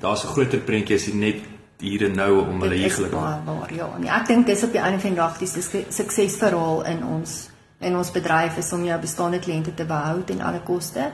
Daar's 0.00 0.24
'n 0.24 0.26
groter 0.26 0.58
prentjie 0.58 0.96
as 0.96 1.06
net 1.12 1.36
hier 1.78 2.04
en 2.04 2.14
nou 2.14 2.46
om 2.48 2.60
hulle 2.60 2.74
hier 2.74 2.90
gelukkig. 2.90 3.20
Waar, 3.20 3.44
waar, 3.44 3.74
ja, 3.74 3.88
nee, 3.98 4.10
ek 4.10 4.26
dink 4.26 4.46
dis 4.46 4.62
op 4.64 4.72
die 4.72 4.80
einde 4.80 5.00
van 5.00 5.10
die 5.10 5.18
dag 5.18 5.38
die 5.38 5.48
suksesverhaal 5.88 6.84
in 6.84 7.04
ons 7.04 7.50
in 7.78 7.96
ons 7.96 8.10
bedryf 8.10 8.56
is 8.56 8.72
om 8.72 8.84
jou 8.84 9.00
bestaande 9.00 9.38
kliënte 9.38 9.74
te 9.74 9.84
behou 9.84 10.22
ten 10.24 10.40
alle 10.40 10.60
koste 10.64 11.10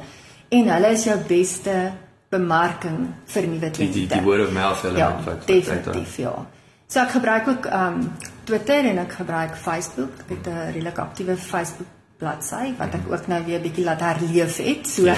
en 0.48 0.68
hulle 0.68 0.90
is 0.94 1.04
jou 1.04 1.18
beste 1.28 1.92
bemarking 2.30 3.08
vir 3.26 3.46
nuwe 3.46 3.70
kliënte. 3.70 3.92
Die, 3.92 4.06
die 4.06 4.14
die 4.14 4.22
word 4.22 4.46
of 4.46 4.52
mouth 4.52 4.84
element 4.84 5.24
ja, 5.24 5.24
wat 5.24 5.46
definitief 5.46 6.16
ja. 6.16 6.34
So 6.86 7.00
ek 7.00 7.10
gebruik 7.10 7.48
ook 7.48 7.66
um 7.66 8.12
Twitter 8.44 8.84
en 8.90 8.98
ek 8.98 9.12
gebruik 9.20 9.56
Facebook. 9.56 10.12
Ek 10.24 10.36
het 10.36 10.46
'n 10.46 10.72
redelik 10.72 10.98
aktiewe 10.98 11.36
Facebook 11.36 11.88
bladsy 12.20 12.74
wat 12.78 12.94
ek 12.94 13.06
ook 13.08 13.26
nou 13.26 13.40
weer 13.46 13.60
bietjie 13.60 13.84
laat 13.84 14.00
herleef 14.00 14.56
het. 14.56 14.88
So 14.88 15.04
ja. 15.04 15.16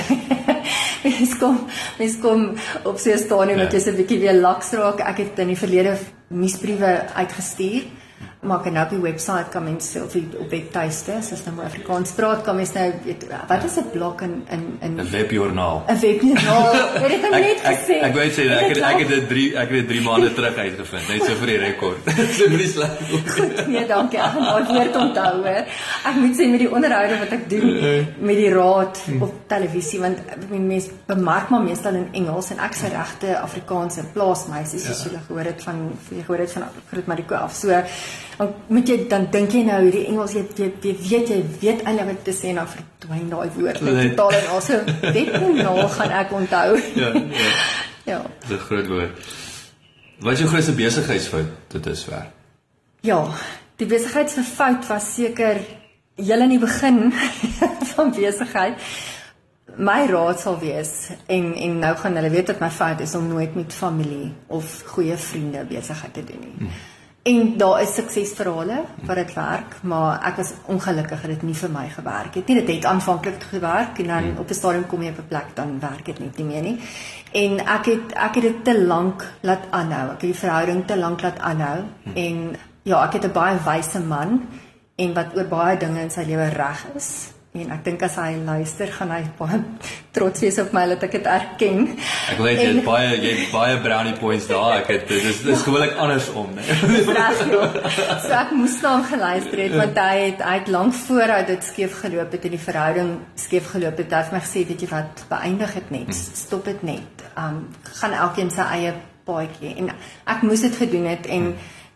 mens 1.04 1.36
kom 1.38 1.58
mens 1.98 2.18
kom 2.22 2.44
op 2.84 2.98
sy 2.98 3.16
stadium 3.16 3.58
ja. 3.58 3.64
wat 3.64 3.72
jy 3.72 3.80
se 3.80 3.92
bietjie 3.92 4.20
weer 4.22 4.38
laks 4.38 4.72
raak. 4.78 5.00
Ek 5.00 5.18
het 5.24 5.38
in 5.38 5.52
die 5.54 5.58
verlede 5.58 5.96
nuusbriewe 6.28 6.92
uitgestuur 7.14 7.82
maar 8.42 8.58
kan 8.60 8.72
nou 8.74 8.84
op 8.84 8.90
die 8.90 9.00
webwerf 9.00 9.48
kan 9.48 9.62
mense 9.62 10.00
of 10.02 10.14
die, 10.16 10.24
op 10.34 10.50
webtuiste 10.50 11.12
as 11.14 11.42
nou 11.46 11.60
Afrikaans 11.62 12.10
praat 12.16 12.40
kan 12.42 12.56
mense 12.58 12.74
nou 12.74 12.88
weet 13.04 13.26
wat 13.48 13.64
is 13.68 13.76
'n 13.78 13.90
blok 13.92 14.22
in 14.26 14.32
in 14.50 14.62
in 14.80 14.96
'n 14.98 15.10
webjoernaal 15.10 15.84
'n 15.86 16.00
webjoernaal 16.00 16.72
het 17.02 17.22
dit 17.22 17.30
net 17.30 17.60
gesê. 17.62 17.96
ek 18.08 18.14
wou 18.14 18.26
sê 18.38 18.48
ek 18.50 18.68
het 18.74 18.80
ek 18.90 18.98
het 18.98 19.08
dit 19.08 19.28
3 19.28 19.44
ek 19.62 19.68
het 19.68 19.78
dit 19.78 19.88
3 19.88 20.02
maande 20.08 20.32
terug 20.34 20.56
uitgevind 20.56 21.08
net 21.08 21.22
so 21.24 21.34
vir 21.34 21.46
die 21.46 21.56
rekord. 21.56 22.02
So 22.38 22.48
vir 22.48 22.58
die 22.58 22.68
slag. 22.68 22.96
Goed 23.34 23.66
nee 23.66 23.86
dankie. 23.86 24.18
Ek 24.18 24.34
gaan 24.34 24.42
maar 24.42 24.66
weer 24.72 24.98
onthou 25.00 25.34
hoor. 25.46 25.64
Ek 26.10 26.16
moet 26.16 26.34
sê 26.40 26.50
met 26.50 26.58
die 26.64 26.72
onderhoude 26.72 27.18
wat 27.18 27.32
ek 27.38 27.48
doen 27.50 27.70
met 28.18 28.36
die 28.36 28.50
raad 28.50 28.98
op 29.20 29.32
televisie 29.46 30.00
want 30.00 30.18
mense 30.50 30.90
bemark 31.06 31.48
maar 31.48 31.62
meestal 31.62 31.94
in 31.94 32.08
Engels 32.12 32.50
en 32.50 32.58
ek 32.58 32.74
se 32.74 32.90
regte 32.90 33.38
Afrikaanse 33.38 34.02
plaasmeisies 34.12 34.84
ja. 34.84 34.90
as 34.90 35.04
jy 35.04 35.24
gehoor 35.28 35.44
het 35.44 35.62
van 35.62 35.80
jy 36.10 36.26
gehoor 36.26 36.38
het 36.38 36.52
van 36.52 36.68
Groot 36.90 37.06
Mariko 37.06 37.34
af. 37.34 37.54
So 37.54 37.70
dan 38.38 38.54
moet 38.66 38.88
jy 38.88 38.98
dan 39.08 39.26
dink 39.30 39.52
jy 39.52 39.62
nou 39.66 39.78
hierdie 39.84 40.04
Engels 40.10 40.34
jy, 40.36 40.44
jy, 40.56 40.70
jy 40.82 40.96
weet 41.08 41.32
jy 41.32 41.40
weet 41.60 41.84
eintlik 41.84 42.10
wat 42.12 42.24
te 42.24 42.34
sê 42.36 42.52
nou 42.56 42.66
verdwyn 42.66 43.30
daai 43.30 43.48
woord. 43.56 43.80
Net 43.86 44.16
totaal 44.16 44.38
en 44.40 44.50
also 44.56 44.80
dit 45.12 45.32
nou 45.66 45.88
gaan 45.96 46.14
ek 46.22 46.32
onthou. 46.32 46.78
Ja 46.98 47.12
ja 47.16 47.50
ja. 48.12 48.20
Dis 48.48 48.56
'n 48.56 48.64
groot 48.68 48.86
woord. 48.86 49.34
Wat 50.22 50.32
is 50.32 50.38
jou 50.38 50.48
grootste 50.48 50.72
besigheidsfout 50.72 51.50
tot 51.68 51.84
dusver? 51.84 52.30
Ja 53.02 53.20
die 53.76 53.88
besigheidsfout 53.90 54.86
was 54.88 55.14
seker 55.14 55.58
heel 56.16 56.44
in 56.44 56.54
die 56.54 56.60
begin 56.62 57.12
van 57.94 58.12
besigheid. 58.14 58.78
My 59.76 60.04
raad 60.10 60.40
sal 60.40 60.58
wees 60.60 61.10
en 61.26 61.54
en 61.54 61.78
nou 61.80 61.94
gaan 61.96 62.18
hulle 62.20 62.30
weet 62.30 62.50
dat 62.52 62.60
my 62.60 62.70
fout 62.70 63.00
is 63.00 63.14
om 63.14 63.28
nooit 63.28 63.54
met 63.56 63.72
familie 63.72 64.32
of 64.46 64.82
goeie 64.92 65.16
vriende 65.16 65.64
besigheid 65.64 66.14
te 66.14 66.24
doen 66.24 66.42
nie. 66.44 66.56
Hmm. 66.58 66.91
En 67.22 67.56
daar 67.56 67.80
is 67.82 67.94
suksesverhale 67.94 68.80
wat 69.06 69.16
dit 69.16 69.34
werk, 69.34 69.76
maar 69.82 70.24
ek 70.26 70.40
was 70.40 70.48
ongelukkig 70.66 71.20
dat 71.20 71.30
dit 71.30 71.42
nie 71.46 71.54
vir 71.54 71.70
my 71.70 71.84
gewerk 71.88 72.34
het 72.34 72.48
nie. 72.48 72.56
Dit 72.58 72.70
het 72.74 72.88
aanvanklik 72.90 73.42
gewerk 73.50 74.00
en 74.02 74.06
dan 74.10 74.24
hmm. 74.24 74.38
op 74.42 74.50
'n 74.50 74.54
stadium 74.54 74.86
kom 74.86 75.02
jy 75.02 75.10
op 75.10 75.18
'n 75.18 75.28
plek 75.28 75.54
dan 75.54 75.80
werk 75.80 76.04
dit 76.04 76.18
net 76.18 76.36
nie 76.36 76.46
meer 76.46 76.62
nie. 76.62 76.78
En 77.32 77.58
ek 77.66 77.84
het 77.84 78.12
ek 78.12 78.34
het 78.34 78.42
dit 78.42 78.64
te 78.64 78.84
lank 78.84 79.22
laat 79.40 79.70
aanhou. 79.70 80.04
Ek 80.06 80.20
het 80.20 80.32
die 80.32 80.42
verhouding 80.44 80.86
te 80.86 80.98
lank 80.98 81.22
laat 81.22 81.38
aanhou 81.38 81.78
hmm. 82.02 82.14
en 82.14 82.56
ja, 82.82 83.04
ek 83.04 83.12
het 83.12 83.24
'n 83.24 83.32
baie 83.32 83.58
wyse 83.64 84.00
man 84.00 84.42
en 84.96 85.14
wat 85.14 85.36
oor 85.36 85.46
baie 85.46 85.76
dinge 85.76 86.00
in 86.00 86.10
sy 86.10 86.22
lewe 86.26 86.48
reg 86.48 86.86
is 86.94 87.32
en 87.52 87.72
ek 87.74 87.82
dink 87.84 88.00
as 88.06 88.14
hy 88.16 88.30
luister 88.40 88.88
gaan 88.94 89.10
hy 89.12 89.20
baie 89.36 89.58
trots 90.16 90.40
wees 90.40 90.56
op 90.62 90.70
my 90.72 90.86
dat 90.88 91.02
ek 91.04 91.16
dit 91.18 91.26
erken. 91.28 91.82
Ek 92.32 92.40
weet 92.40 92.60
jy 92.62 92.68
het 92.70 92.86
baie 92.86 93.10
jy 93.12 93.32
het 93.42 93.52
baie 93.52 93.74
brownie 93.84 94.14
points 94.16 94.46
daar. 94.48 94.78
Ek 94.78 94.88
het 94.94 95.04
dis 95.12 95.42
dis 95.44 95.64
gewoonlik 95.66 95.92
andersom, 96.00 96.48
né? 96.56 96.64
Reg. 96.64 97.42
ja. 97.52 97.68
So 98.24 98.32
ek 98.38 98.56
moes 98.56 98.78
na 98.80 98.94
hom 98.96 99.04
geluister 99.10 99.64
het 99.66 99.76
want 99.76 100.00
hy 100.00 100.16
het 100.22 100.42
hy 100.48 100.56
het 100.62 100.72
lank 100.72 100.96
voor 101.02 101.34
hy 101.36 101.38
dit 101.52 101.68
skeef 101.68 102.00
geloop 102.00 102.32
het 102.38 102.48
in 102.48 102.56
die 102.56 102.64
verhouding 102.64 103.14
skeef 103.44 103.68
geloop 103.74 104.00
het. 104.00 104.16
Hy 104.16 104.24
het 104.24 104.32
my 104.32 104.42
gesê, 104.46 104.64
weet 104.72 104.86
jy 104.86 104.90
wat, 104.94 105.24
beëindig 105.28 105.76
dit 105.80 105.94
net. 105.98 106.16
Stop 106.16 106.72
dit 106.72 106.88
net. 106.88 107.28
Um 107.36 107.66
gaan 108.00 108.16
elkeen 108.16 108.52
sy 108.52 108.64
eie 108.78 108.96
paadjie 109.28 109.76
en 109.78 109.92
ek 109.92 110.40
moes 110.46 110.64
dit 110.64 110.80
gedoen 110.80 111.04
het 111.12 111.28
en 111.30 111.52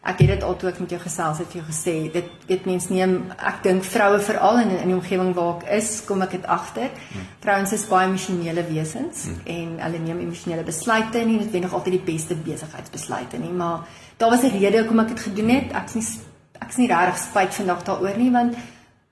ek 0.06 0.20
het 0.22 0.28
dit 0.28 0.44
al 0.46 0.56
toe 0.56 0.70
ek 0.70 0.78
met 0.82 0.92
jou 0.94 1.00
gesels 1.02 1.40
het 1.42 1.48
vir 1.50 1.60
jou 1.60 1.66
gesê 1.66 1.94
dit 2.14 2.46
weet 2.46 2.66
mens 2.68 2.88
neem 2.92 3.16
ek 3.36 3.62
dink 3.64 3.84
vroue 3.84 4.20
veral 4.28 4.60
in 4.62 4.70
in 4.76 4.92
die 4.92 4.96
omgewing 4.96 5.32
waar 5.34 5.56
ek 5.56 5.66
is 5.80 5.90
kom 6.06 6.22
ek 6.22 6.36
dit 6.36 6.46
agter. 6.46 6.90
Vrouens 7.42 7.72
is 7.72 7.86
baie 7.90 8.06
emosionele 8.06 8.64
wesens 8.68 9.26
en 9.56 9.74
hulle 9.82 10.02
neem 10.04 10.22
emosionele 10.28 10.66
besluite 10.66 11.24
nie 11.26 11.40
dit 11.42 11.50
wenig 11.58 11.74
altyd 11.74 11.98
die 11.98 12.06
beste 12.12 12.38
besigheidsbesluite 12.46 13.42
nie 13.42 13.52
maar 13.52 13.86
daar 14.18 14.30
was 14.30 14.44
'n 14.44 14.54
rede 14.58 14.78
hoekom 14.78 15.00
ek 15.00 15.08
dit 15.08 15.20
gedoen 15.20 15.50
het. 15.50 15.72
Ek's 15.82 15.94
nie 15.94 16.06
ek's 16.60 16.76
nie 16.76 16.88
regtig 16.88 17.18
spyt 17.18 17.54
vandag 17.54 17.82
daaroor 17.84 18.16
nie 18.16 18.30
want 18.30 18.56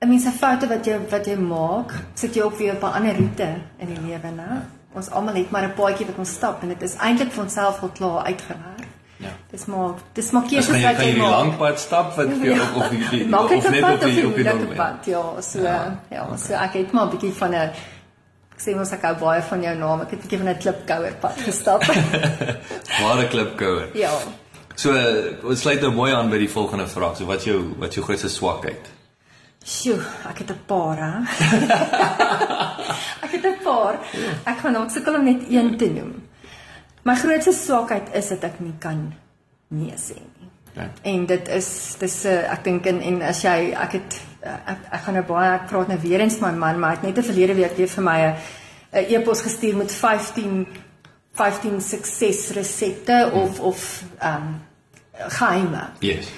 'n 0.01 0.09
mens 0.09 0.23
se 0.23 0.31
foute 0.31 0.69
wat 0.69 0.87
jy 0.87 0.99
wat 1.11 1.27
jy 1.27 1.37
maak 1.37 1.93
sit 2.15 2.35
jou 2.35 2.47
op 2.47 2.59
weer 2.59 2.75
op 2.75 2.83
'n 2.83 2.97
ander 2.99 3.17
roete 3.17 3.49
in 3.79 3.89
die 3.89 4.01
lewe 4.07 4.31
né? 4.37 4.63
Ons 4.95 5.11
almal 5.11 5.35
het 5.35 5.51
maar 5.51 5.65
'n 5.65 5.75
paadjie 5.75 6.07
wat 6.07 6.19
ons 6.19 6.33
stap 6.33 6.63
en 6.63 6.69
dit 6.69 6.83
is 6.83 6.97
eintlik 6.97 7.33
vir 7.33 7.43
onsself 7.43 7.83
al 7.83 7.89
klaar 7.89 8.25
uitgewerk. 8.25 8.94
Ja. 9.25 9.31
Dis 9.51 9.65
maar 9.67 9.95
dis 10.17 10.31
maar 10.35 10.43
keuses 10.51 10.69
wat 10.71 10.77
jy 10.81 10.93
maak. 10.93 11.01
Jy 11.01 11.17
lang 11.31 11.57
pad 11.59 11.79
stap 11.81 12.15
wat 12.17 12.29
vir 12.29 12.45
jou 12.51 12.57
Ja. 12.63 12.69
of 12.77 12.89
die 13.11 13.25
Maak 13.27 13.51
of 13.57 13.71
net 13.71 13.83
op 13.83 13.91
op 13.95 14.01
die 14.05 14.15
die 14.15 14.27
op 14.29 14.35
die 14.37 14.45
long 14.45 14.75
pad. 14.77 15.07
Ja, 15.07 15.25
so 15.41 15.63
ja, 15.63 15.97
ja 16.11 16.27
so 16.37 16.53
ek 16.55 16.73
het 16.81 16.93
maar 16.93 17.07
'n 17.07 17.11
bietjie 17.17 17.33
van 17.33 17.51
'n 17.51 17.71
ek 18.55 18.61
sê 18.61 18.77
mos 18.77 18.93
ek 18.93 19.03
hou 19.03 19.15
baie 19.19 19.43
van 19.43 19.63
jou 19.63 19.77
naam. 19.77 20.01
Ek 20.01 20.11
het 20.11 20.19
'n 20.19 20.23
bietjie 20.23 20.39
van 20.39 20.49
'n 20.49 20.59
klipkouer 20.59 21.15
pad 21.21 21.37
gestap. 21.47 21.83
Ware 23.03 23.29
klipkouer. 23.29 23.89
ja. 23.95 24.11
So 24.77 24.91
ons 25.45 25.61
sluit 25.61 25.81
nou 25.81 25.93
mooi 25.93 26.13
aan 26.13 26.31
by 26.31 26.39
die 26.39 26.51
volgende 26.51 26.87
vraag. 26.87 27.17
So 27.17 27.25
wat 27.27 27.45
jou 27.45 27.75
wat 27.79 27.95
jou 27.95 28.03
grootste 28.05 28.29
swakheid? 28.29 28.91
Sjoe, 29.65 30.01
ek 30.29 30.39
het 30.39 30.51
'n 30.51 30.61
paar 30.67 30.97
hè. 30.99 31.13
ek 33.25 33.31
het 33.33 33.45
'n 33.47 33.63
paar. 33.65 33.95
Ek 34.45 34.59
gaan 34.59 34.73
dalk 34.73 34.91
sukkel 34.91 35.15
om 35.15 35.25
net 35.25 35.43
een 35.49 35.77
te 35.79 35.87
noem. 35.87 36.13
My 37.05 37.15
grootste 37.21 37.53
swakheid 37.53 38.15
is 38.17 38.29
dat 38.33 38.47
ek 38.49 38.61
nie 38.65 38.75
kan 38.81 39.13
nee 39.69 39.97
sê 40.01 40.17
nie. 40.17 40.51
Ja. 40.75 40.89
En 41.03 41.27
dit 41.27 41.49
is 41.49 41.69
dis 41.99 42.25
'n 42.25 42.29
uh, 42.29 42.53
ek 42.53 42.65
dink 42.65 42.87
en, 42.87 43.01
en 43.01 43.23
as 43.23 43.43
jy 43.43 43.75
ek 43.77 43.93
het 43.93 44.21
uh, 44.45 44.57
ek 44.73 44.79
ek 44.91 45.03
gaan 45.05 45.15
nou 45.15 45.25
baie 45.25 45.51
ek 45.55 45.67
praat 45.69 45.89
nou 45.89 45.99
weer 46.01 46.21
eens 46.21 46.39
met 46.41 46.53
my 46.53 46.59
man, 46.59 46.79
maar 46.79 46.91
hy 46.91 46.97
het 46.97 47.05
net 47.05 47.19
'n 47.19 47.29
verlede 47.31 47.55
week 47.55 47.77
weer 47.77 47.89
vir 47.89 48.05
my 48.05 48.19
'n 48.21 48.35
'n 48.93 49.05
e-pos 49.15 49.43
gestuur 49.43 49.77
met 49.77 49.93
15 49.93 50.67
15 51.35 51.81
suksesresepte 51.81 53.31
of 53.33 53.61
of 53.61 54.03
ehm 54.19 54.35
um, 54.35 54.61
geheime. 55.29 55.83
Yes. 56.01 56.29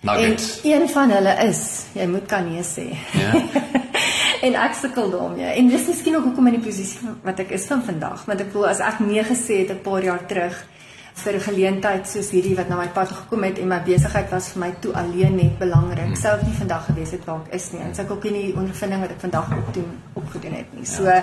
En 0.00 0.20
Nuggets. 0.20 0.60
een 0.62 0.88
van 0.88 1.10
hulle 1.10 1.34
is 1.48 1.84
jy 1.92 2.06
moet 2.06 2.26
kan 2.26 2.50
nee 2.50 2.62
sê. 2.62 2.96
Ja. 3.12 3.32
en 4.46 4.56
ek 4.66 4.74
sukkel 4.78 5.10
daarmee. 5.10 5.50
En 5.58 5.68
dis 5.68 5.86
miskien 5.90 6.16
ook 6.16 6.30
hoekom 6.30 6.46
in 6.50 6.58
die 6.58 6.64
posisie 6.64 7.12
wat 7.26 7.42
ek 7.44 7.52
is 7.56 7.66
van 7.70 7.82
vandag, 7.86 8.24
want 8.28 8.40
ek 8.44 8.50
voel 8.54 8.68
as 8.70 8.80
ek 8.84 9.02
nee 9.04 9.24
gesê 9.24 9.62
het 9.64 9.70
'n 9.74 9.82
paar 9.84 10.02
jaar 10.04 10.26
terug 10.26 10.56
vir 11.22 11.34
'n 11.34 11.40
geleentheid 11.40 12.08
soos 12.08 12.30
hierdie 12.30 12.56
wat 12.56 12.68
na 12.68 12.76
my 12.76 12.88
pad 12.88 13.08
gekom 13.08 13.42
het 13.42 13.58
en 13.58 13.68
my 13.68 13.80
besigheid 13.84 14.30
was 14.30 14.48
vir 14.52 14.60
my 14.60 14.74
toe 14.80 14.92
alleen 14.92 15.36
net 15.36 15.58
belangrik. 15.58 16.16
Sou 16.16 16.34
ek 16.34 16.42
nie 16.42 16.58
vandag 16.58 16.84
gewees 16.86 17.10
het 17.10 17.24
waar 17.24 17.40
ek 17.46 17.54
is 17.54 17.72
nie. 17.72 17.80
En 17.80 17.94
sou 17.94 18.06
ek 18.06 18.12
ook 18.12 18.24
nie 18.24 18.32
die 18.32 18.56
ondervinding 18.56 19.00
wat 19.00 19.10
ek 19.10 19.20
vandag 19.20 19.46
opdoen 19.56 19.90
opgedoen 20.12 20.52
het 20.52 20.74
nie. 20.74 20.84
So 20.84 21.04
ja, 21.04 21.14
ja. 21.14 21.22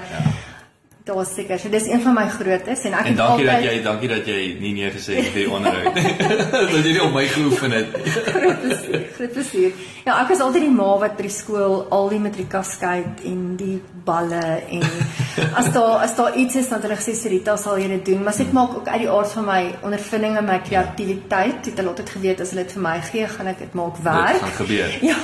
Daar 1.03 1.15
was 1.15 1.33
seker. 1.35 1.59
So 1.59 1.69
dis 1.69 1.87
een 1.91 2.01
van 2.01 2.13
my 2.15 2.27
grootes 2.31 2.83
en 2.87 2.93
ek 2.95 3.05
En 3.09 3.15
dankie 3.15 3.45
dat 3.45 3.55
altyd 3.55 3.71
jy 3.71 3.81
dankie 3.83 4.09
dat 4.09 4.27
jy 4.29 4.37
nie 4.59 4.69
nee 4.77 4.91
gesê 4.91 5.17
het 5.19 5.25
vir 5.33 5.41
die 5.41 5.49
onderhoud. 5.51 5.97
dat 6.71 6.85
jy 6.85 6.93
nie 6.93 7.01
op 7.03 7.11
my 7.13 7.25
geoefen 7.27 7.71
het. 7.75 7.97
groot 8.29 8.61
plesier, 8.61 9.01
groot 9.17 9.33
plesier. 9.35 9.73
Ja, 10.05 10.15
ek 10.21 10.31
was 10.31 10.39
altyd 10.45 10.63
die 10.69 10.71
ma 10.71 10.87
wat 11.01 11.17
by 11.19 11.25
die 11.27 11.33
skool 11.35 11.75
al 11.91 12.07
die 12.13 12.21
matrieka 12.23 12.61
skyt 12.63 13.23
en 13.27 13.41
die 13.59 13.75
balle 14.07 14.39
en 14.77 14.87
as 15.59 15.67
daar 15.75 16.05
as 16.07 16.15
daar 16.15 16.37
iets 16.39 16.55
is 16.61 16.71
dan 16.71 16.79
het 16.79 16.87
hulle 16.87 16.99
gesê 17.01 17.15
Sarita 17.19 17.57
sal 17.59 17.77
jy 17.83 17.87
dit 17.97 18.05
doen, 18.13 18.23
maar 18.23 18.37
dit 18.39 18.55
maak 18.55 18.77
ook 18.79 18.87
uit 18.87 19.03
die 19.03 19.11
aard 19.11 19.35
van 19.35 19.45
my 19.51 19.61
ondervinding 19.83 20.37
en 20.39 20.47
my 20.47 20.59
kreatiwiteit. 20.69 21.65
Het 21.67 21.77
hulle 21.83 21.91
altyd 21.91 22.09
geweet 22.15 22.41
as 22.47 22.55
hulle 22.55 22.63
dit 22.63 22.77
vir 22.77 22.83
my 22.87 22.95
gee, 23.11 23.27
gaan 23.35 23.51
ek 23.51 23.59
dit 23.65 23.75
maak 23.75 23.99
Dit 23.99 24.07
werk. 24.07 24.39
gaan 24.39 24.57
gebeur. 24.63 24.97
Ja. 25.11 25.19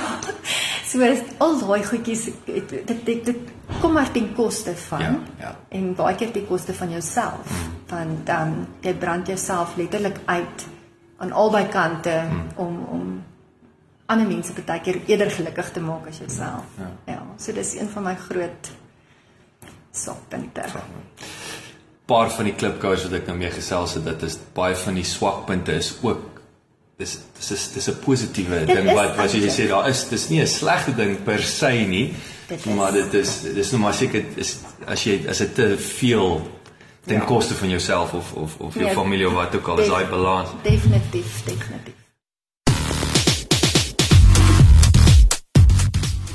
So 0.90 1.06
al 1.38 1.58
daai 1.60 1.84
goedjies 1.86 2.24
dit 2.46 2.72
dit, 2.88 3.04
dit, 3.06 3.36
kom 3.80 3.92
maar 3.94 4.10
ten 4.10 4.32
koste 4.34 4.74
van 4.88 5.02
Ja, 5.04 5.12
ja. 5.38 5.50
en 5.68 5.94
baie 5.94 6.16
keer 6.18 6.32
ten 6.34 6.46
koste 6.48 6.74
van 6.74 6.90
jouself. 6.90 7.52
Want 7.90 8.26
dan 8.26 8.48
um, 8.48 8.66
jy 8.82 8.94
brand 8.98 9.26
jouself 9.26 9.76
letterlik 9.76 10.18
uit 10.24 10.66
aan 11.22 11.32
albei 11.32 11.68
kante 11.68 12.16
om 12.56 12.80
om 12.90 13.04
ander 14.10 14.26
mense 14.26 14.52
baie 14.66 14.80
keer 14.80 14.98
eerder 15.06 15.30
gelukkig 15.30 15.70
te 15.72 15.80
maak 15.80 16.08
as 16.10 16.18
jouself. 16.18 16.74
Ja. 16.78 16.90
ja. 17.06 17.22
So 17.38 17.52
dis 17.52 17.76
een 17.78 17.88
van 17.88 18.02
my 18.02 18.16
groot 18.16 18.72
swakpunte. 19.92 20.66
paar 22.10 22.30
van 22.30 22.44
die 22.44 22.54
klipkouers 22.54 23.06
wat 23.06 23.12
ek 23.20 23.26
nou 23.30 23.36
mee 23.38 23.50
gesels 23.54 23.94
het, 23.94 24.04
dit 24.04 24.22
is 24.26 24.38
baie 24.54 24.74
van 24.74 24.98
die 24.98 25.06
swakpunte 25.06 25.76
is 25.78 25.92
ook 26.02 26.39
dis 27.00 27.16
dis 27.38 27.50
is 27.56 27.62
dis 27.74 27.88
'n 27.88 27.96
positiewe 28.04 28.58
Dit 28.66 28.76
ding 28.76 28.90
wat 28.92 29.16
wat 29.16 29.32
jy 29.32 29.48
sê 29.48 29.68
daar 29.68 29.88
is 29.88 30.04
dis 30.08 30.28
nie 30.28 30.40
'n 30.42 30.46
slegte 30.46 30.92
ding 30.96 31.16
per 31.24 31.42
se 31.42 31.70
nie. 31.88 32.14
Dit 32.48 32.58
is. 32.66 32.74
Maar 32.74 32.92
dit 32.92 33.14
is 33.14 33.30
dis 33.54 33.70
nou 33.72 33.80
maar 33.82 33.94
seker 33.94 34.24
is 34.36 34.56
as 34.86 35.04
jy 35.04 35.20
as 35.28 35.38
dit 35.38 35.54
te 35.54 35.76
veel 35.78 36.42
ten 37.06 37.20
Ja. 37.20 37.24
koste 37.24 37.54
van 37.54 37.68
jouself 37.70 38.12
of 38.14 38.32
of 38.34 38.56
of 38.58 38.74
jou 38.74 38.84
Nee, 38.84 38.94
familie 38.94 39.26
of 39.28 39.32
wat 39.34 39.54
ook 39.54 39.68
al 39.68 39.80
is 39.80 39.88
daai 39.88 40.04
balans. 40.06 40.48
Definitief, 40.62 41.42
definitief. 41.44 41.94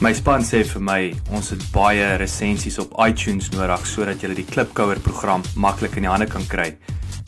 My 0.02 0.14
span 0.14 0.44
sê 0.44 0.64
vir 0.68 0.82
my 0.82 1.14
ons 1.32 1.50
het 1.50 1.62
baie 1.72 2.16
resensies 2.20 2.78
op 2.80 2.92
iTunes 3.08 3.50
nodig 3.56 3.86
sodat 3.88 4.22
jy 4.22 4.34
die 4.36 4.46
Klipkouer 4.46 5.00
program 5.00 5.42
maklik 5.56 5.96
in 5.96 6.04
die 6.04 6.10
hande 6.12 6.28
kan 6.28 6.46
kry. 6.48 6.76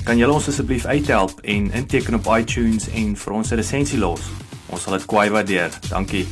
Kan 0.08 0.18
julle 0.22 0.32
ons 0.38 0.48
asseblief 0.48 0.86
uithelp 0.88 1.40
en 1.44 1.66
inteken 1.76 2.16
op 2.16 2.28
iTunes 2.38 2.88
en 2.96 3.16
vir 3.20 3.34
ons 3.34 3.52
'n 3.52 3.56
resensie 3.60 4.00
los? 4.00 4.22
Ons 4.72 4.82
sal 4.84 4.94
dit 4.94 5.06
kwai 5.06 5.30
waardeer. 5.30 5.70
Dankie. 5.90 6.28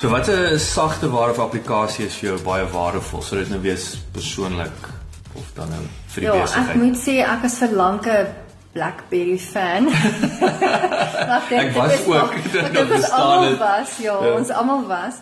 So 0.00 0.08
wat 0.08 0.28
'n 0.28 0.58
sagte 0.58 1.10
ware 1.10 1.30
of 1.30 1.38
applikasie 1.38 2.06
is 2.06 2.14
vir 2.14 2.28
jou 2.30 2.38
baie 2.42 2.64
waardevol? 2.66 3.22
Sou 3.22 3.38
dit 3.38 3.48
nou 3.50 3.60
wees 3.60 3.98
persoonlik 4.12 4.88
of 5.34 5.44
dan 5.54 5.68
nou 5.68 5.80
vir 6.06 6.20
die 6.20 6.26
Ja, 6.30 6.34
ek 6.34 6.40
besigheid? 6.42 6.76
moet 6.76 6.96
sê 6.96 7.20
ek 7.28 7.44
is 7.44 7.58
vir 7.58 7.68
lank 7.72 8.06
'n 8.06 8.26
BlackBerry 8.72 9.38
fan. 9.38 9.88
Ek 11.48 11.50
Ek 11.50 11.74
was 11.74 12.06
ook, 12.06 12.32
ek 12.64 12.88
bestaan 12.88 13.20
almal 13.20 13.48
het. 13.50 13.58
was, 13.58 13.88
ja, 13.98 14.12
Ja. 14.24 14.32
ons 14.38 14.50
almal 14.50 14.86
was. 14.86 15.14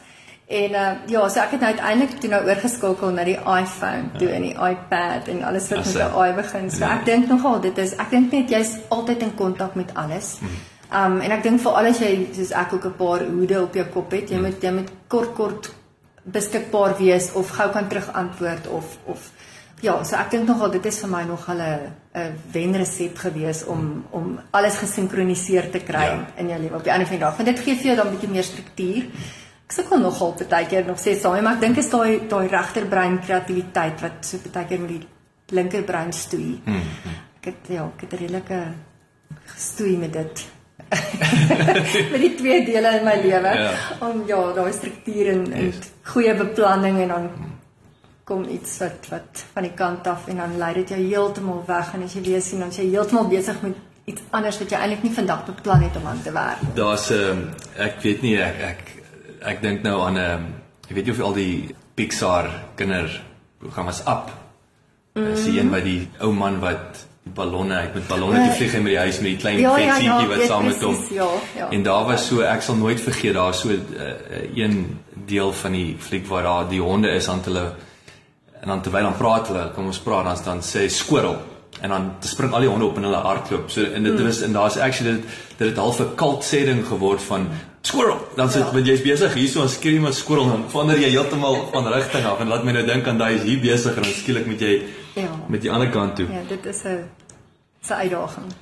En 0.53 0.71
uh, 0.77 0.89
ja, 1.09 1.23
so 1.33 1.41
ek 1.41 1.51
het 1.55 1.61
nou 1.65 1.71
uiteindelik 1.73 2.19
toe 2.21 2.29
nou 2.31 2.43
oorgeskakel 2.45 3.11
na 3.17 3.25
die 3.25 3.39
iPhone, 3.39 4.11
toe 4.19 4.29
in 4.37 4.43
die 4.43 4.53
iPad 4.55 5.29
en 5.33 5.43
alles 5.49 5.69
wat 5.71 5.79
met 5.87 5.95
'n 5.97 6.13
hy- 6.13 6.29
i 6.29 6.33
begin. 6.37 6.71
So 6.71 6.85
Ja. 6.85 6.99
ek 6.99 7.05
dink 7.05 7.29
nogal 7.29 7.61
dit 7.61 7.79
is 7.79 7.93
ek 7.97 8.11
dink 8.11 8.33
net 8.33 8.51
jy's 8.51 8.77
altyd 8.91 9.23
in 9.23 9.35
kontak 9.35 9.75
met 9.75 9.95
alles. 9.95 10.39
Um 10.93 11.21
en 11.21 11.31
ek 11.33 11.43
dink 11.43 11.61
veral 11.61 11.87
as 11.87 11.99
jy 11.99 12.29
soos 12.35 12.51
ek 12.53 12.73
ook 12.73 12.85
'n 12.85 12.95
paar 12.97 13.21
hoede 13.25 13.63
op 13.63 13.75
jou 13.75 13.85
kop 13.87 14.11
het, 14.13 14.29
jy 14.31 14.41
moet 14.41 14.63
jy 14.63 14.71
moet 14.73 14.91
kort 15.09 15.35
kort 15.35 15.73
beskikbaar 16.25 16.97
wees 16.99 17.33
of 17.35 17.51
gou 17.51 17.71
kan 17.71 17.89
terugantwoord 17.89 18.69
of 18.69 18.85
of 19.07 19.31
ja, 19.81 20.05
so 20.05 20.17
ek 20.17 20.31
dink 20.31 20.47
nogal 20.47 20.71
dit 20.71 20.87
is 20.87 20.99
vir 21.01 21.09
my 21.11 21.23
nogal 21.25 21.57
'n 21.57 21.93
'n 22.15 22.35
wenresep 22.53 23.17
gewees 23.19 23.65
om 23.67 24.05
om 24.11 24.39
alles 24.51 24.77
gesinkroniseer 24.77 25.71
te 25.71 25.79
kry 25.81 26.01
Ja. 26.05 26.13
ja. 26.13 26.27
in 26.37 26.49
jou 26.49 26.61
lewe 26.61 26.77
op 26.77 26.85
die 26.85 26.93
einde 26.93 27.07
van 27.07 27.17
die 27.17 27.25
dag. 27.25 27.37
Want 27.37 27.49
dit 27.49 27.59
gee 27.59 27.75
vir 27.75 27.85
jou 27.87 27.97
dan 27.97 28.07
'n 28.07 28.11
bietjie 28.11 28.29
meer 28.31 28.45
struktuur. 28.45 29.03
Ek 29.03 29.42
sukkel 29.73 30.01
nogal 30.01 30.35
baie 30.49 30.67
keer 30.67 30.85
nog 30.87 30.99
steeds 30.99 31.23
daarmee, 31.23 31.43
maar 31.43 31.55
ek 31.59 31.61
dink 31.61 31.77
is 31.83 31.91
daai 31.91 32.21
daai 32.29 32.47
regterbrein 32.53 33.19
kreatiwiteit 33.25 34.01
wat 34.05 34.25
so 34.29 34.39
baie 34.53 34.67
keer 34.67 34.81
met 34.81 34.89
die 34.97 35.07
linkerbrein 35.57 36.13
stoei. 36.13 36.61
Hmm. 36.65 36.83
Ek 37.41 37.45
het 37.51 37.69
ja, 37.69 37.85
ek 37.97 38.01
het 38.07 38.13
redelike 38.21 38.59
gestoei 39.55 39.97
met 39.99 40.13
dit. 40.13 40.45
met 42.13 42.21
die 42.21 42.35
twee 42.37 42.65
dele 42.67 42.91
in 42.99 43.05
my 43.07 43.15
lewe 43.23 43.53
Ja. 43.59 43.71
om 44.09 44.23
ja, 44.27 44.41
daai 44.53 44.73
struktuur 44.73 45.29
en, 45.33 45.53
en 45.53 45.65
Yes. 45.71 45.91
goeie 46.13 46.35
beplanning 46.35 46.99
en 47.01 47.09
dan 47.09 47.31
kom 48.25 48.45
iets 48.49 48.79
wat 48.79 49.09
wat 49.11 49.45
van 49.55 49.63
die 49.63 49.73
kant 49.75 50.07
af 50.07 50.29
en 50.29 50.37
dan 50.37 50.59
lei 50.59 50.73
dit 50.75 50.89
jou 50.89 51.01
heeltemal 51.01 51.63
weg 51.67 51.95
en 51.95 52.03
as 52.05 52.15
jy 52.15 52.23
weer 52.23 52.41
sien 52.43 52.61
dan 52.61 52.71
jy 52.71 52.91
heeltemal 52.91 53.29
besig 53.29 53.63
met 53.63 53.75
iets 54.05 54.23
anders 54.31 54.59
wat 54.59 54.71
jy 54.71 54.79
eintlik 54.79 55.03
nie 55.03 55.15
vandag 55.15 55.45
beplan 55.47 55.83
het 55.83 55.97
om 55.97 56.07
aan 56.07 56.23
te 56.23 56.33
werk. 56.33 56.63
Daar's 56.75 57.11
'n 57.11 57.15
um, 57.15 57.55
ek 57.77 58.01
weet 58.03 58.23
nie 58.23 58.37
ek 58.43 58.61
ek 58.61 59.02
ek 59.45 59.63
dink 59.63 59.83
nou 59.83 60.01
aan 60.07 60.15
'n 60.15 60.31
um, 60.31 60.45
ek 60.89 60.95
weet 60.95 61.05
nie 61.05 61.13
of 61.13 61.21
al 61.21 61.33
die 61.35 61.75
Pixar 61.95 62.51
kinderprogrammas 62.77 64.01
Up. 64.07 64.31
Mm. 65.15 65.27
Is 65.33 65.45
die 65.45 65.59
een 65.61 65.71
wat 65.71 65.85
die 65.85 66.09
ou 66.21 66.33
man 66.33 66.61
wat 66.61 67.07
die 67.23 67.33
ballonne, 67.35 67.75
ek 67.83 67.95
met 67.95 68.07
ballonne 68.09 68.49
te 68.49 68.55
vlieg 68.57 68.73
met 68.73 68.85
die 68.93 68.99
huis 68.99 69.21
met 69.21 69.31
die 69.31 69.37
klein 69.37 69.59
Ja, 69.59 69.77
ja, 69.79 69.95
vensietjie 69.95 70.29
ja, 70.29 70.37
wat 70.37 70.47
saam 70.49 70.65
met 70.67 70.83
hom. 70.83 70.97
ja, 71.11 71.29
ja. 71.57 71.69
En 71.71 71.83
daar 71.83 72.05
was 72.05 72.27
so 72.27 72.41
ek 72.41 72.63
sal 72.63 72.77
nooit 72.77 73.01
vergeet 73.01 73.35
daar 73.35 73.55
so 73.55 73.69
uh, 73.69 73.77
een 74.55 74.99
deel 75.27 75.53
van 75.53 75.73
die 75.73 75.97
fliek 75.99 76.27
waar 76.27 76.43
daar 76.43 76.69
die 76.69 76.81
honde 76.81 77.09
is 77.11 77.29
aan 77.29 77.41
hulle 77.45 77.73
en 78.61 78.69
dan 78.69 78.83
terwyl 78.83 79.03
dan 79.03 79.17
praat 79.17 79.49
hulle, 79.49 79.71
kom 79.75 79.87
ons 79.87 79.99
praat 79.99 80.25
dan 80.25 80.37
dan 80.45 80.61
sê 80.63 80.89
squirrel 80.89 81.37
en 81.81 81.89
dan 81.89 82.11
spring 82.21 82.53
al 82.53 82.61
die 82.61 82.69
honde 82.69 82.85
op 82.85 82.97
en 82.97 83.03
hulle 83.03 83.17
hardloop. 83.17 83.71
So 83.71 83.83
en 83.83 84.03
dit 84.03 84.19
Hmm. 84.19 84.27
is 84.27 84.43
en 84.43 84.53
daar's 84.53 84.77
actually 84.77 85.13
dit 85.13 85.23
dit 85.59 85.69
het 85.69 85.77
half 85.77 86.01
'n 86.01 86.15
cult 86.15 86.45
setting 86.45 86.87
geword 86.87 87.23
van 87.23 87.49
squirrel. 87.83 88.19
Dan 88.37 88.51
sit 88.51 88.61
Ja. 88.63 88.73
want 88.73 88.87
jy's 88.87 89.03
besig 89.03 89.35
hier 89.35 89.49
so 89.49 89.63
en 89.63 89.69
skree 89.69 90.01
maar 90.01 90.13
squirrel 90.13 90.49
dan 90.49 90.65
verander 90.71 90.99
jy 90.99 91.11
heeltemal 91.11 91.69
van 91.73 91.87
rigting 91.93 92.25
af 92.25 92.41
en 92.41 92.49
laat 92.49 92.65
my 92.65 92.73
nou 92.73 92.87
dink 92.87 93.07
aan 93.07 93.19
daai 93.19 93.35
is 93.35 93.43
hier 93.43 93.61
besig 93.61 93.97
en 93.97 94.03
dan 94.03 94.13
skielik 94.13 94.47
moet 94.47 94.61
jy 94.61 94.83
Ja. 95.15 95.29
met 95.49 95.61
die 95.63 95.71
ander 95.71 95.89
kant 95.91 96.17
toe. 96.17 96.27
Ja, 96.31 96.41
dit 96.49 96.67
is 96.67 96.83
'n 96.85 97.05
'n 97.89 97.93
uitdaging. 97.93 98.53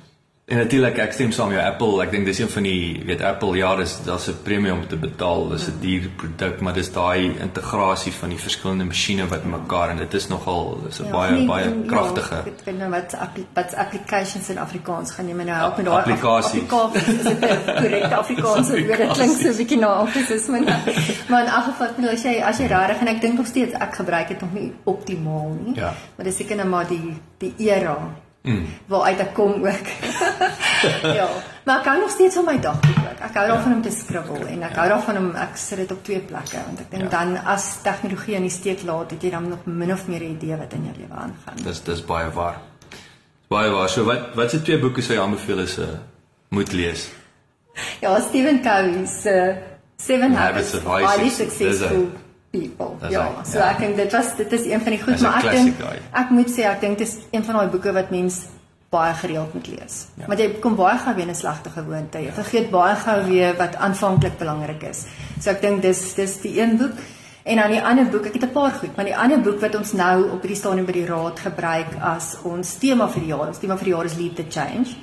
En 0.45 0.57
natuurlik 0.57 0.97
ek 0.97 1.13
stem 1.15 1.31
saam 1.31 1.51
jou 1.53 1.61
Apple. 1.63 2.01
Ek 2.03 2.11
dink 2.11 2.25
dis 2.25 2.39
een 2.39 2.49
van 2.49 2.63
die 2.63 3.01
weet 3.07 3.21
Apple 3.23 3.55
ja, 3.55 3.75
dis 3.75 3.93
daar's 4.03 4.27
'n 4.27 4.35
premie 4.43 4.71
om 4.73 4.87
te 4.87 4.97
betaal. 4.97 5.47
Dis 5.49 5.67
'n 5.67 5.77
duur 5.79 6.09
produk, 6.17 6.59
maar 6.61 6.73
dis 6.73 6.91
daai 6.91 7.31
integrasie 7.39 8.11
van 8.11 8.29
die 8.29 8.37
verskillende 8.37 8.83
masjiene 8.83 9.27
wat 9.27 9.43
mekaar 9.45 9.89
en 9.89 9.97
dit 9.97 10.13
is 10.13 10.27
nogal 10.27 10.81
dis 10.85 10.99
'n 10.99 11.11
baie 11.11 11.35
en- 11.37 11.45
baie 11.47 11.63
en- 11.65 11.85
kragtige. 11.87 12.35
Ja, 12.35 12.41
ek 12.45 12.65
weet 12.65 12.77
nou 12.77 12.89
wat 12.89 13.15
wat 13.53 13.75
applications 13.75 14.49
in 14.49 14.57
Afrikaans 14.57 15.11
gaan 15.11 15.27
jy 15.27 15.33
my 15.35 15.43
nou 15.43 15.55
help 15.57 15.77
met 15.77 15.85
Ja, 15.85 15.91
daai 15.91 16.01
applikasies. 16.11 16.61
applikasies. 16.71 17.07
Is 17.07 17.23
dit 17.23 17.39
'n 17.39 17.81
korrekte 17.81 18.15
Afrikaans 18.15 18.67
woord? 18.69 18.87
Dit 18.97 19.11
klink 19.17 19.37
so 19.37 19.47
'n 19.49 19.55
bietjie 19.57 19.77
na 19.79 19.87
anglicisme. 19.87 20.59
Maar 21.29 21.41
in 21.43 21.49
elk 21.49 21.63
geval, 21.63 21.87
nou, 21.97 22.13
as 22.13 22.23
jy 22.23 22.41
as 22.43 22.57
jy 22.57 22.65
regtig 22.65 22.99
en 22.99 23.07
ek 23.07 23.21
dink 23.21 23.37
nog 23.37 23.45
steeds 23.45 23.73
ek 23.73 23.95
gebruik 23.95 24.27
dit 24.27 24.41
nog 24.41 24.53
nie 24.53 24.73
optimaal 24.83 25.57
nie. 25.65 25.75
Ja. 25.75 25.93
Maar 26.15 26.25
dis 26.25 26.35
seker 26.35 26.55
nou 26.55 26.67
maar 26.67 26.87
die 26.87 27.17
die 27.37 27.53
era 27.57 27.97
Mm. 28.43 28.65
waaruit 28.89 29.19
ek 29.19 29.33
kom 29.33 29.51
ook. 29.65 29.87
ja, 31.19 31.27
maar 31.63 31.79
ek 31.79 31.85
hou 31.85 31.99
nog 31.99 32.09
steeds 32.09 32.35
van 32.35 32.45
my 32.45 32.55
dagboek 32.59 32.97
ook. 32.97 33.19
Ek 33.27 33.35
hou 33.37 33.47
daarvan 33.47 33.73
om 33.73 33.81
te 33.85 33.91
skribbel 33.93 34.47
en 34.47 34.63
ek 34.63 34.75
hou 34.75 34.87
daarvan 34.89 35.17
om 35.17 35.27
ek 35.35 35.57
sit 35.61 35.77
dit 35.77 35.91
op 35.91 35.99
twee 36.03 36.19
plekke 36.19 36.57
want 36.65 36.79
ek 36.79 36.89
dink 36.91 37.03
Ja. 37.03 37.09
dan 37.09 37.37
as 37.45 37.67
tegnologie 37.83 38.35
in 38.35 38.41
die 38.47 38.49
steek 38.49 38.81
laat, 38.83 39.11
het 39.11 39.21
jy 39.23 39.29
dan 39.29 39.47
nog 39.49 39.65
min 39.65 39.91
of 39.93 40.07
meer 40.07 40.21
'n 40.25 40.31
idee 40.41 40.57
wat 40.57 40.73
in 40.73 40.83
jou 40.89 40.95
lewe 40.97 41.13
aangaan. 41.13 41.57
Dis 41.63 41.81
dis 41.83 42.01
baie 42.05 42.31
waar. 42.33 42.57
Baie 43.47 43.69
waar. 43.69 43.89
So 43.89 44.03
wat 44.05 44.33
wat 44.35 44.49
se 44.49 44.61
twee 44.61 44.79
boeke 44.79 45.01
sou 45.01 45.13
jy 45.17 45.21
aanbeveel 45.21 45.59
is 45.59 45.77
'n 45.77 45.81
uh, 45.81 45.87
moet 46.49 46.71
lees? 46.71 47.09
Ja, 48.01 48.19
Stephen 48.19 48.61
Covey 48.61 49.05
se 49.05 49.55
Seven 49.97 50.33
Habits 50.33 50.71
Habits 50.71 50.73
of 50.73 50.83
Highly 50.83 51.07
Highly 51.07 51.29
Suc- 51.29 51.51
Successful 51.51 52.09
People. 52.51 52.97
Dis 53.01 53.11
Ja, 53.11 53.25
hy, 53.27 53.43
so 53.47 53.59
ja. 53.59 53.69
ek 53.71 53.79
dink 53.79 53.95
dit 53.95 54.11
was 54.11 54.35
dit 54.35 54.51
is 54.51 54.65
een 54.67 54.81
van 54.81 54.91
die 54.91 55.01
goed, 55.01 55.13
Dis 55.13 55.21
maar 55.21 55.45
ek 55.45 55.51
dink 55.55 55.85
ek 56.11 56.33
moet 56.35 56.49
sê 56.51 56.65
ek 56.67 56.81
dink 56.81 56.97
dit 56.99 57.07
is 57.07 57.19
een 57.31 57.45
van 57.47 57.55
daai 57.55 57.69
boeke 57.71 57.93
wat 57.95 58.11
mens 58.11 58.41
baie 58.91 59.13
gereeld 59.15 59.53
moet 59.55 59.67
lees. 59.71 59.95
Ja. 60.19 60.27
Want 60.27 60.41
jy 60.43 60.49
kom 60.59 60.75
baie 60.75 60.97
gou 60.99 61.13
weer 61.15 61.23
in 61.29 61.31
'n 61.31 61.35
slegte 61.35 61.69
gewoonte. 61.71 62.19
Jy 62.19 62.31
vergeet 62.35 62.69
baie 62.71 62.95
gou 62.95 63.17
weer 63.29 63.55
wat 63.57 63.75
aanvanklik 63.75 64.37
belangrik 64.37 64.83
is. 64.83 65.05
So 65.39 65.49
ek 65.51 65.61
dink 65.61 65.81
dis 65.81 66.13
dis 66.13 66.41
die 66.41 66.59
een 66.59 66.77
boek 66.77 66.99
en 67.43 67.55
dan 67.55 67.71
die 67.71 67.81
ander 67.81 68.05
boek, 68.05 68.25
ek 68.25 68.33
het 68.33 68.43
'n 68.43 68.51
paar 68.51 68.71
goed, 68.71 68.95
maar 68.95 69.05
die 69.05 69.17
ander 69.17 69.39
boek 69.39 69.59
wat 69.61 69.75
ons 69.75 69.93
nou 69.93 70.29
op 70.31 70.41
hierdie 70.41 70.57
stadium 70.57 70.85
by 70.85 70.91
die 70.91 71.05
raad 71.05 71.39
gebruik 71.39 71.95
as 72.01 72.37
ons 72.43 72.75
tema 72.75 73.07
vir 73.07 73.21
die 73.21 73.29
jaar, 73.29 73.47
ons 73.47 73.59
tema 73.59 73.77
vir 73.77 73.85
die 73.85 73.93
jaar 73.93 74.05
is 74.05 74.15
Lead 74.15 74.35
the 74.35 74.45
Change. 74.49 74.95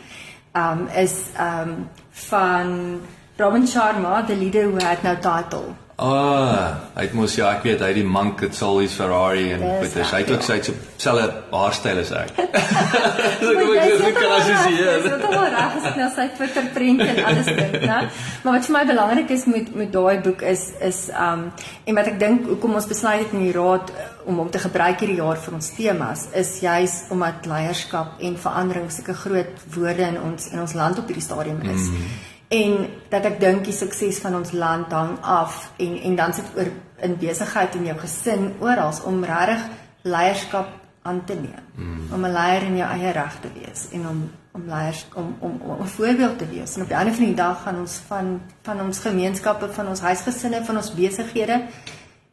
Um 0.55 0.89
is 0.95 1.25
um 1.41 1.89
van 2.11 3.01
Robin 3.39 3.67
Sharma, 3.67 4.27
the 4.27 4.37
leader 4.37 4.71
who 4.71 4.79
had 4.85 5.03
no 5.03 5.15
title. 5.15 5.75
Ah, 5.99 6.77
hy 6.95 7.09
het 7.09 7.15
mos 7.19 7.33
ja, 7.35 7.49
ek 7.57 7.65
weet 7.67 7.81
hy 7.83 7.89
die 7.97 8.05
monk 8.07 8.45
het 8.45 8.55
Sully's 8.55 8.93
Ferrari 8.95 9.49
en 9.57 9.65
Dis 9.65 9.81
goeders. 9.81 10.13
Hy 10.15 10.21
het 10.23 10.29
ook 10.31 10.45
sy 10.47 10.59
selfe 11.03 11.25
haarstyl 11.51 11.99
as 12.05 12.13
ek. 12.21 12.31
so 12.39 13.49
Maar 13.49 13.59
kom 13.59 13.73
jy 13.73 13.81
ek 13.83 14.05
dit 14.05 14.21
kan 14.21 14.29
al 14.29 14.37
reg, 14.37 14.53
assosieer. 14.53 14.93
jy 14.93 15.01
sit 15.09 15.27
al 15.27 15.35
reg 15.57 15.75
as 15.81 15.89
ek 15.91 15.99
na 15.99 16.07
sy 16.15 16.29
Twitter 16.37 16.71
prent 16.77 17.03
en 17.09 17.19
alles 17.33 17.51
dink, 17.51 17.75
né? 17.83 17.99
Maar 18.45 18.59
wat 18.61 18.71
vir 18.71 18.77
my 18.79 18.85
belangrik 18.93 19.35
is 19.41 19.49
met 19.51 19.75
met 19.83 19.93
daai 19.99 20.23
boek 20.29 20.47
is 20.55 20.65
is 20.93 21.03
um 21.27 21.45
en 21.91 21.99
wat 21.99 22.13
ek 22.15 22.23
dink 22.23 22.47
hoekom 22.53 22.79
ons 22.79 22.89
besluit 22.95 23.25
het 23.27 23.35
in 23.35 23.49
die 23.49 23.53
raad 23.59 23.91
eh, 23.91 24.09
om 24.31 24.39
hom 24.45 24.55
te 24.55 24.63
gebruik 24.63 25.03
hierdie 25.03 25.19
jaar 25.19 25.43
vir 25.49 25.59
ons 25.59 25.75
temas 25.75 26.29
is 26.39 26.55
juis 26.63 26.99
omdat 27.11 27.51
leierskap 27.51 28.23
en 28.23 28.39
verandering 28.47 28.87
sulke 28.95 29.19
groot 29.27 29.67
woorde 29.75 30.13
in 30.15 30.23
ons 30.31 30.53
in 30.55 30.63
ons 30.63 30.79
land 30.79 31.03
op 31.03 31.11
hierdie 31.11 31.27
stadium 31.27 31.59
is. 31.75 31.91
Mm. 31.91 32.11
En 32.49 32.87
dat 33.09 33.25
ek 33.25 33.41
dink 33.41 33.65
die 33.65 33.73
sukses 33.77 34.19
van 34.19 34.35
ons 34.35 34.53
land 34.53 34.93
hang 34.93 35.19
af 35.21 35.71
en 35.77 36.01
en 36.03 36.17
dan 36.17 36.33
sit 36.33 36.45
oor 36.57 36.71
in 37.05 37.17
besigheid 37.21 37.75
en 37.75 37.85
jou 37.85 37.99
gesin 37.99 38.55
oral 38.61 38.93
om 39.05 39.25
regtig 39.25 39.67
leierskap 40.03 40.69
aan 41.03 41.25
te 41.25 41.35
neem. 41.35 41.65
Mm. 41.75 42.13
Om 42.13 42.25
'n 42.25 42.33
leier 42.33 42.63
in 42.63 42.77
jou 42.77 42.89
eie 42.91 43.13
reg 43.13 43.37
te 43.41 43.49
wees 43.55 43.89
en 43.93 44.09
om 44.09 44.31
om 44.53 44.63
leiers 44.67 45.07
om 45.15 45.37
om 45.39 45.61
om 45.65 45.81
'n 45.83 45.87
voorbeeld 45.87 46.39
te 46.39 46.49
wees. 46.49 46.77
En 46.77 46.83
op 46.83 46.89
die 46.89 46.97
einde 46.97 47.15
van 47.15 47.25
die 47.25 47.35
dag 47.35 47.63
gaan 47.63 47.79
ons 47.79 48.01
van 48.07 48.41
van 48.63 48.81
ons 48.81 48.99
gemeenskappe, 48.99 49.69
van 49.73 49.89
ons 49.89 50.01
huisgesinne, 50.01 50.65
van 50.65 50.77
ons 50.77 50.95
besighede 50.95 51.63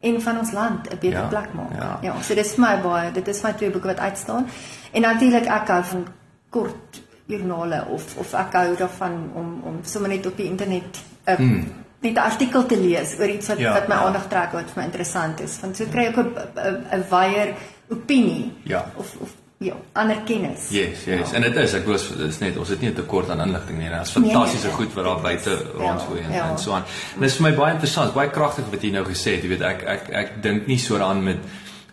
en 0.00 0.22
van 0.22 0.38
ons 0.38 0.52
land 0.52 0.88
'n 0.90 0.98
beter 0.98 1.20
Ja, 1.20 1.26
plek 1.28 1.52
maak. 1.54 1.72
ja. 1.80 1.98
ja, 2.02 2.22
so 2.22 2.34
dis 2.34 2.54
vir 2.54 2.60
my 2.60 2.80
baie, 2.82 3.12
dit 3.12 3.28
is 3.28 3.42
my 3.42 3.52
twee 3.52 3.70
boeke 3.70 3.86
wat 3.86 3.98
uitstaan. 3.98 4.46
En 4.92 5.00
natuurlik 5.00 5.46
ek 5.46 5.68
hou 5.68 5.84
van 5.84 6.06
kort 6.50 7.02
joernale 7.26 7.84
of 7.90 8.16
of 8.16 8.34
ek 8.34 8.52
hou 8.52 8.76
daarvan 8.78 9.30
om 9.34 9.60
om 9.64 9.78
sommer 9.84 10.08
net 10.10 10.26
op 10.26 10.36
die 10.36 10.46
internet 10.46 10.98
'n 11.26 11.42
mm. 11.42 11.64
net 12.00 12.14
'n 12.14 12.18
artikel 12.18 12.66
te 12.66 12.76
lees 12.80 13.16
oor 13.18 13.28
iets 13.28 13.48
wat 13.48 13.58
Ja, 13.58 13.68
ja, 13.68 13.72
wat 13.80 13.88
my 13.88 13.94
ja. 13.94 14.00
ja. 14.00 14.06
aandag 14.06 14.28
trek 14.28 14.52
wat 14.52 14.70
vir 14.70 14.82
my 14.82 14.84
interessant 14.84 15.40
is. 15.40 15.58
Want 15.60 15.76
so 15.76 15.84
kry 15.90 16.04
ek 16.06 16.16
'n 16.16 16.30
'n 16.56 16.86
'n 16.92 17.04
wyeer 17.10 17.54
opinie 17.90 18.52
Ja. 18.62 18.84
of 18.96 19.16
of 19.20 19.28
ja, 19.58 19.72
ander 19.92 20.16
kennis. 20.24 20.68
Yes, 20.70 21.04
yes. 21.04 21.32
En 21.32 21.40
dit 21.42 21.56
is 21.56 21.72
ek 21.74 21.86
was 21.86 22.08
dit 22.08 22.28
is 22.28 22.38
net 22.38 22.56
ons 22.56 22.68
het 22.68 22.80
nie 22.80 22.90
'n 22.90 22.94
tekort 22.94 23.30
aan 23.30 23.40
inligting 23.40 23.78
nie. 23.78 23.88
Daar's 23.88 24.14
Nee, 24.14 24.24
nee, 24.24 24.32
fantastiese 24.34 24.66
nee. 24.66 24.74
goed 24.76 24.94
wat 24.94 25.04
daar 25.04 25.20
buite 25.20 25.50
Ja, 25.50 25.78
rondgooi 25.78 26.20
en 26.20 26.32
ja. 26.32 26.50
en 26.50 26.58
so 26.58 26.72
aan. 26.72 26.84
En 27.14 27.20
dit 27.20 27.30
is 27.30 27.36
vir 27.36 27.50
my 27.50 27.56
baie 27.56 27.72
interessant, 27.72 28.14
baie 28.14 28.30
kragtig 28.30 28.64
wat 28.70 28.82
jy 28.82 28.90
nou 28.90 29.04
gesê 29.04 29.30
het. 29.34 29.42
Jy 29.42 29.48
weet 29.48 29.62
ek 29.62 29.82
ek 29.82 30.08
ek 30.12 30.42
dink 30.42 30.66
nie 30.66 30.78
so 30.78 30.98
daaraan 30.98 31.22
met 31.24 31.36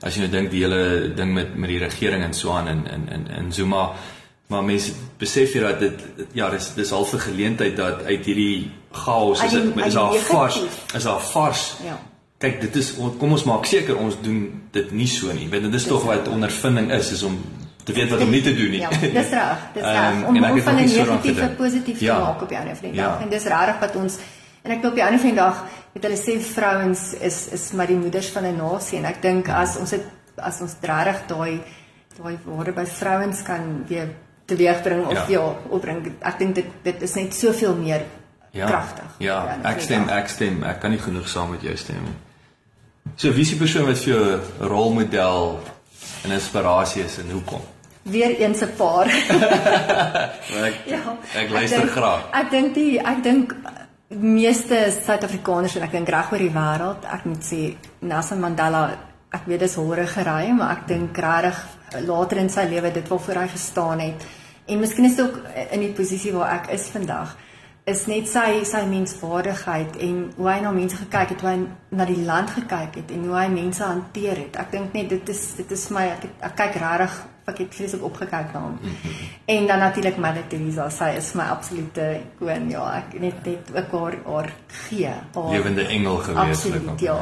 as 0.01 0.15
jy 0.15 0.19
nou 0.21 0.31
dink 0.31 0.51
die 0.51 0.61
hele 0.63 1.13
ding 1.15 1.33
met 1.33 1.55
met 1.55 1.69
die 1.69 1.79
regering 1.79 2.23
en 2.23 2.33
so 2.33 2.51
aan 2.51 2.67
in 2.67 2.87
in 2.87 3.09
in 3.09 3.27
in 3.37 3.51
Zuma 3.51 3.91
maar 4.47 4.63
mense 4.63 4.91
besef 5.19 5.53
jy 5.53 5.59
dat 5.61 5.79
dit 5.79 6.01
ja 6.33 6.49
dis 6.49 6.73
dis 6.75 6.89
half 6.89 7.13
'n 7.13 7.19
geleentheid 7.19 7.75
dat 7.77 8.03
uit 8.05 8.25
hierdie 8.25 8.71
chaos 8.91 9.43
is 9.43 9.51
dit 9.51 9.85
is 9.85 9.93
daar 9.93 10.13
vars 10.15 10.61
is 10.95 11.03
daar 11.03 11.21
vars 11.21 11.75
Ja. 11.83 11.97
kyk 12.37 12.61
dit 12.61 12.75
is 12.75 12.93
kom 13.19 13.31
ons 13.31 13.43
maak 13.43 13.65
seker 13.65 13.97
ons 13.97 14.15
doen 14.21 14.61
dit 14.71 14.91
nie 14.91 15.07
so 15.07 15.31
nie 15.33 15.49
want 15.49 15.63
dit 15.63 15.73
is 15.73 15.87
tog 15.87 16.03
wat 16.03 16.27
ondervinding 16.27 16.91
is 16.91 17.11
is 17.11 17.23
om 17.23 17.39
te 17.83 17.93
weet 17.93 18.09
wat 18.09 18.21
om 18.21 18.29
nie 18.29 18.41
te 18.41 18.55
doen 18.55 18.69
nie 18.71 18.79
Ja, 18.79 18.89
dis 18.89 19.29
reg, 19.29 19.57
dis 19.73 19.83
reg 19.83 20.23
om 20.27 20.35
ek 20.35 20.49
om 20.51 20.55
het 20.55 20.63
van 20.63 20.75
'n 20.75 20.87
gedink. 21.21 21.57
positief 21.57 21.97
te 21.97 22.03
Ja. 22.05 22.19
maak 22.19 22.41
op 22.41 22.47
die 22.49 22.57
einde 22.57 22.75
van 22.75 22.89
die 22.91 22.99
Ja. 22.99 23.07
dag. 23.07 23.21
En 23.21 23.29
dis 23.29 23.43
regtig 23.43 23.79
wat 23.79 23.95
ons 23.95 24.17
en 24.63 24.71
ek 24.71 24.81
dink 24.81 24.85
op 24.85 24.95
die 24.95 25.03
einde 25.03 25.19
van 25.19 25.27
die 25.29 25.37
dag 25.37 25.63
het 25.93 26.03
hulle 26.03 26.17
sê 26.17 26.39
vrouens 26.41 27.13
is 27.21 27.47
is 27.51 27.71
maar 27.71 27.87
die 27.87 27.95
moeders 27.97 28.27
van 28.29 28.43
'n 28.45 28.55
nasie 28.57 28.97
en 28.97 29.05
ek 29.05 29.21
dink 29.21 29.49
as 29.49 29.77
ons 29.77 29.89
dit 29.89 30.03
as 30.37 30.61
ons 30.61 30.75
regtig 30.81 31.21
daai 31.27 31.59
daai 32.21 32.37
waarde 32.45 32.71
by 32.71 32.85
vrouens 32.85 33.41
kan 33.43 33.83
weer 33.87 34.07
teweegbring 34.45 35.05
of 35.07 35.13
Ja. 35.13 35.19
ja, 35.27 35.39
ja 35.39 35.55
opbring. 35.69 36.13
Ek 36.21 36.37
dink 36.39 36.55
dit 36.55 36.65
dit 36.83 37.01
is 37.01 37.13
net 37.15 37.33
soveel 37.33 37.75
meer 37.75 38.01
ja, 38.51 38.65
kragtig. 38.67 39.05
Ja, 39.19 39.45
van 39.45 39.65
ek 39.71 39.81
stem, 39.81 40.09
ek 40.09 40.27
stem. 40.29 40.63
Ek 40.63 40.79
kan 40.81 40.91
nie 40.91 40.99
genoeg 40.99 41.27
saam 41.27 41.49
met 41.51 41.61
jou 41.61 41.75
stem 41.77 42.03
nie. 42.03 42.13
So 43.15 43.31
wie 43.31 43.41
is 43.41 43.49
die 43.49 43.57
persoon 43.57 43.85
wat 43.85 43.97
vir 43.97 44.13
jou 44.13 44.23
'n 44.35 44.67
rolmodel 44.67 45.59
en 46.23 46.31
inspirasie 46.31 47.03
is 47.03 47.17
en 47.17 47.29
hoekom? 47.31 47.61
weer 48.05 48.35
eens 48.39 48.61
'n 48.61 48.73
paar. 48.77 49.07
Want 50.53 50.65
Ek 50.65 50.75
Ja. 50.85 50.99
ek 51.35 51.49
luister 51.49 51.79
dink- 51.79 51.91
graag. 51.91 52.21
Ek 52.33 52.49
dink 52.51 52.73
die 52.73 52.99
ek 52.99 53.23
dink 53.23 53.55
meeste 54.09 54.91
Suid-Afrikaners 55.05 55.75
en 55.75 55.81
ek 55.83 55.91
dink 55.91 56.09
reg 56.09 56.31
oor 56.31 56.37
die 56.37 56.51
wêreld, 56.53 57.05
ek 57.13 57.25
moet 57.25 57.43
sê 57.43 57.75
Nelson 57.99 58.39
Mandela, 58.39 58.97
ek 59.33 59.47
weet 59.49 59.65
dis 59.65 59.77
horrigery, 59.79 60.51
maar 60.53 60.77
ek 60.77 60.87
dink 60.87 61.17
regtig 61.17 61.63
later 62.07 62.41
in 62.41 62.49
sy 62.49 62.67
lewe 62.69 62.91
dit 62.93 63.09
waarvoor 63.09 63.43
hy 63.43 63.47
gestaan 63.53 64.03
het. 64.03 64.27
En 64.69 64.79
miskien 64.79 65.05
is 65.05 65.17
dit 65.17 65.25
ook 65.25 65.41
in 65.71 65.83
die 65.83 65.93
posisie 65.97 66.31
waar 66.35 66.59
ek 66.61 66.71
is 66.77 66.87
vandag 66.93 67.35
is 67.89 68.05
net 68.07 68.29
sy 68.31 68.61
sy 68.67 68.85
menswaardigheid 68.87 69.97
en 70.05 70.19
hoe 70.37 70.47
hy 70.47 70.55
na 70.63 70.71
mense 70.71 70.95
gekyk 71.01 71.33
het, 71.33 71.41
hoe 71.43 71.49
hy 71.49 71.97
na 71.99 72.05
die 72.07 72.21
land 72.23 72.53
gekyk 72.55 73.01
het 73.01 73.11
en 73.11 73.25
hoe 73.27 73.35
hy 73.35 73.47
mense 73.51 73.83
hanteer 73.83 74.39
het. 74.39 74.59
Ek 74.61 74.71
dink 74.71 74.95
net 74.95 75.09
dit 75.11 75.31
is 75.33 75.41
dit 75.59 75.73
is 75.75 75.83
my 75.91 76.05
ek, 76.13 76.29
het, 76.29 76.37
ek 76.47 76.55
kyk 76.61 76.79
regtig 76.79 77.17
ek 77.51 77.57
het 77.59 77.75
vreeslik 77.75 78.05
opgekyk 78.07 78.53
na 78.55 78.61
hom. 78.63 78.77
En 79.51 79.65
dan 79.67 79.81
natuurlik 79.83 80.15
Mother 80.15 80.45
Teresa, 80.47 80.85
sy 80.95 81.09
is 81.19 81.33
my 81.35 81.49
absolute 81.51 82.05
ikoon. 82.21 82.69
Ja, 82.71 82.85
ek 83.01 83.17
net 83.19 83.43
net 83.49 83.73
ook 83.73 83.97
haar 83.99 84.15
haar 84.29 84.49
gee. 84.85 85.11
Lewende 85.35 85.83
engel 85.83 86.21
gewees 86.23 86.63
Absoluut, 86.63 87.03
ja. 87.03 87.17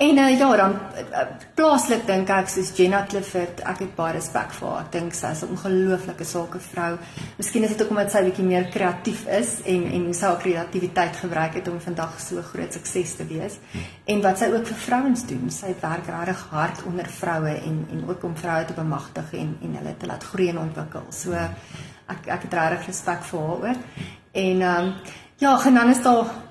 En 0.00 0.16
uh, 0.16 0.38
ja, 0.38 0.56
dan 0.56 0.72
uh, 1.12 1.22
plaaslik 1.54 2.06
dink 2.08 2.30
ek 2.32 2.48
soos 2.48 2.70
Jenna 2.72 3.02
Clifford, 3.04 3.58
ek 3.68 3.82
het 3.82 3.90
baie 3.98 4.14
respek 4.16 4.54
vir 4.56 4.68
haar. 4.70 4.86
Ek 4.86 4.94
dink 4.94 5.12
sy 5.18 5.32
is 5.34 5.42
'n 5.44 5.52
ongelooflike 5.52 6.24
sakevrou. 6.24 6.94
Miskien 7.36 7.66
is 7.68 7.74
dit 7.74 7.84
ook 7.84 7.92
omdat 7.92 8.14
sy 8.14 8.22
bietjie 8.24 8.46
meer 8.48 8.70
kreatief 8.72 9.26
is 9.28 9.60
en 9.68 9.84
en 9.92 10.08
hoe 10.08 10.16
sy 10.16 10.26
haar 10.26 10.40
kreatiwiteit 10.40 11.20
gebruik 11.20 11.60
het 11.60 11.68
om 11.68 11.78
vandag 11.84 12.16
so 12.16 12.40
groot 12.40 12.72
sukses 12.72 13.14
te 13.20 13.28
wees. 13.28 13.60
En 14.06 14.24
wat 14.24 14.40
sy 14.40 14.48
ook 14.48 14.66
vir 14.72 14.82
vrouens 14.88 15.26
doen. 15.26 15.50
Sy 15.50 15.76
werk 15.84 16.08
regtig 16.08 16.48
hard 16.50 16.84
onder 16.88 17.06
vroue 17.20 17.54
en 17.60 17.86
en 17.92 18.04
ook 18.08 18.24
om 18.24 18.36
vroue 18.36 18.64
te 18.64 18.80
bemagtig 18.80 19.32
en 19.32 19.56
en 19.62 19.80
hulle 19.82 19.96
te 19.98 20.06
laat 20.06 20.24
groei 20.24 20.48
en 20.48 20.64
ontwikkel. 20.64 21.04
So 21.10 21.32
ek 21.34 22.24
ek 22.24 22.48
het 22.48 22.54
regtig 22.54 22.86
respek 22.86 23.22
vir 23.22 23.40
haar 23.40 23.68
ook. 23.68 23.88
En 24.32 24.62
ehm 24.62 24.84
um, 24.84 24.94
ja, 25.36 25.58
en 25.66 25.74
dan 25.74 25.90
is 25.90 26.02
daar 26.02 26.49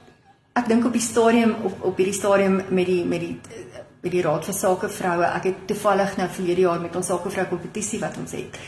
ek 0.60 0.68
dink 0.68 0.86
op 0.86 0.96
die 0.96 1.04
stadium 1.04 1.56
op 1.64 1.86
op 1.92 2.02
hierdie 2.02 2.18
stadium 2.18 2.60
met 2.70 2.86
die 2.90 3.04
met 3.06 3.24
die 3.24 3.36
met 4.02 4.12
die 4.12 4.22
raad 4.24 4.46
vir 4.48 4.56
sake 4.56 4.90
vroue 4.96 5.28
ek 5.28 5.50
het 5.50 5.64
toevallig 5.72 6.18
nou 6.20 6.28
verlede 6.36 6.68
jaar 6.68 6.84
met 6.84 6.96
ons 6.96 7.10
sake 7.12 7.32
vrou 7.36 7.48
kompetisie 7.54 8.00
wat 8.04 8.18
ons 8.22 8.36
het 8.38 8.60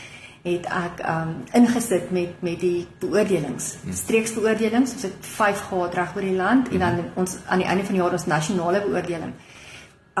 het 0.42 0.66
ek 0.66 1.02
um 1.06 1.34
ingesit 1.58 2.10
met 2.10 2.40
met 2.42 2.60
die 2.60 2.86
beoordelings 3.02 3.76
hmm. 3.82 3.96
streeksbeoordelings 4.02 4.94
ons 4.96 5.06
het 5.06 5.28
5 5.36 5.64
gehad 5.70 5.98
reg 6.00 6.16
oor 6.16 6.28
die 6.28 6.38
land 6.38 6.72
en 6.72 6.84
dan 6.84 6.98
hmm. 7.00 7.12
ons 7.24 7.36
aan 7.46 7.62
die 7.62 7.68
einde 7.68 7.86
van 7.88 7.98
die 7.98 8.02
jaar 8.02 8.16
ons 8.18 8.26
nasionale 8.32 8.82
beoordeling 8.86 9.36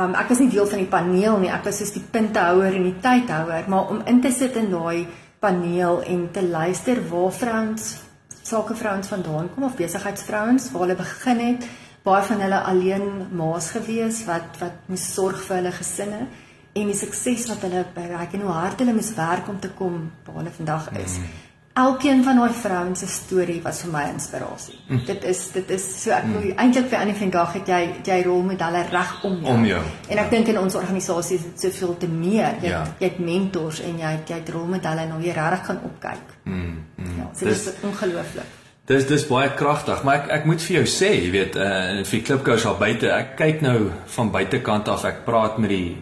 um 0.02 0.14
ek 0.22 0.30
was 0.32 0.44
nie 0.44 0.52
deel 0.54 0.70
van 0.70 0.84
die 0.84 0.92
paneel 0.94 1.42
nie 1.42 1.50
ek 1.56 1.66
was 1.68 1.82
soos 1.82 1.92
die 1.96 2.04
puntehouer 2.14 2.78
en 2.78 2.88
die 2.88 2.96
tydhouer 3.08 3.68
maar 3.74 3.90
om 3.94 4.06
in 4.14 4.22
te 4.22 4.32
sit 4.32 4.56
in 4.60 4.70
daai 4.72 5.06
paneel 5.42 6.00
en 6.06 6.24
te 6.32 6.46
luister 6.46 7.02
waar 7.10 7.34
vrouens 7.42 7.92
sakevrouens 8.42 9.08
vandaan 9.08 9.50
kom 9.54 9.64
of 9.68 9.76
besigheidsvrouens 9.76 10.70
waar 10.72 10.86
hulle 10.86 10.98
begin 10.98 11.40
het 11.46 11.66
baie 12.02 12.22
van 12.26 12.40
hulle 12.42 12.60
alleen 12.72 13.06
maas 13.30 13.70
gewees 13.76 14.24
wat 14.26 14.58
wat 14.62 14.88
moes 14.90 15.04
sorg 15.14 15.44
vir 15.46 15.60
hulle 15.60 15.74
gesinne 15.76 16.26
en 16.72 16.88
die 16.88 16.96
sukses 16.96 17.46
wat 17.50 17.64
hulle 17.66 17.84
bereik 17.94 18.34
en 18.34 18.46
hoe 18.46 18.54
hard 18.56 18.80
hulle 18.82 18.94
moes 18.96 19.12
werk 19.14 19.48
om 19.52 19.60
te 19.60 19.70
kom 19.78 19.98
waar 20.24 20.40
hulle 20.40 20.54
vandag 20.56 20.88
is. 21.04 21.18
Mm. 21.18 21.41
Elkeen 21.72 22.20
van 22.24 22.36
daai 22.36 22.52
vrouens 22.52 23.00
se 23.00 23.06
storie 23.08 23.60
was 23.64 23.78
vir 23.80 23.92
my 23.94 24.02
inspirasie. 24.12 24.74
Mm. 24.88 25.04
Dit 25.08 25.22
is 25.24 25.38
dit 25.54 25.70
is 25.72 25.84
so 26.02 26.12
ek 26.12 26.26
wil 26.28 26.42
mm. 26.42 26.58
eintlik 26.60 26.90
vir 26.90 26.98
Annie 26.98 27.14
vandag 27.16 27.54
het 27.56 27.70
jy 27.72 27.78
jy 28.04 28.18
rolmodelle 28.26 28.82
reg 28.90 29.12
om 29.24 29.38
jou. 29.40 29.54
Om 29.54 29.64
jou. 29.70 29.78
En 30.08 30.20
ek 30.20 30.26
ja. 30.26 30.30
dink 30.34 30.50
in 30.52 30.58
ons 30.60 30.76
organisasie 30.76 31.38
is 31.38 31.46
dit 31.46 31.64
soveel 31.64 31.94
te 32.02 32.10
meer. 32.12 32.58
Jy, 32.60 32.74
ja. 32.74 32.82
jy 32.98 33.08
het 33.08 33.22
mentors 33.24 33.80
en 33.86 34.02
jy 34.02 34.10
jy 34.18 34.40
het 34.42 34.52
rolmodelle 34.52 35.06
en 35.06 35.14
jy 35.24 35.32
regtig 35.38 35.64
kan 35.70 35.80
opkyk. 35.88 36.36
Mm. 36.44 36.74
mm. 36.96 37.16
Ja, 37.22 37.30
so 37.32 37.48
dis, 37.48 37.64
dit 37.64 37.72
is 37.72 37.88
ongelooflik. 37.88 38.58
Dis 38.92 39.08
dis 39.08 39.24
baie 39.30 39.48
kragtig, 39.56 40.04
maar 40.04 40.20
ek 40.20 40.30
ek 40.40 40.46
moet 40.50 40.60
vir 40.66 40.80
jou 40.82 40.84
sê, 40.90 41.12
jy 41.14 41.32
weet, 41.32 41.56
uh 41.56 42.04
vir 42.04 42.24
klipkous 42.28 42.68
daar 42.68 42.78
buite, 42.80 43.08
ek 43.14 43.36
kyk 43.40 43.64
nou 43.64 43.78
van 44.18 44.34
buitekant 44.34 44.92
af, 44.92 45.08
ek 45.08 45.24
praat 45.24 45.56
met 45.62 45.72
die 45.72 45.96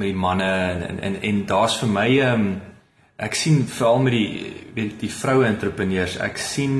met 0.00 0.08
die 0.08 0.18
manne 0.18 0.50
en 0.50 0.82
en 0.88 1.00
en, 1.10 1.22
en 1.30 1.42
daar's 1.46 1.78
vir 1.78 1.94
my 1.94 2.10
um 2.32 2.46
ek 3.22 3.36
sien 3.38 3.62
veral 3.70 4.02
met 4.02 4.16
die 4.16 4.52
weet 4.74 5.00
die 5.00 5.12
vroue 5.12 5.46
entrepreneurs, 5.46 6.18
ek 6.22 6.40
sien 6.40 6.76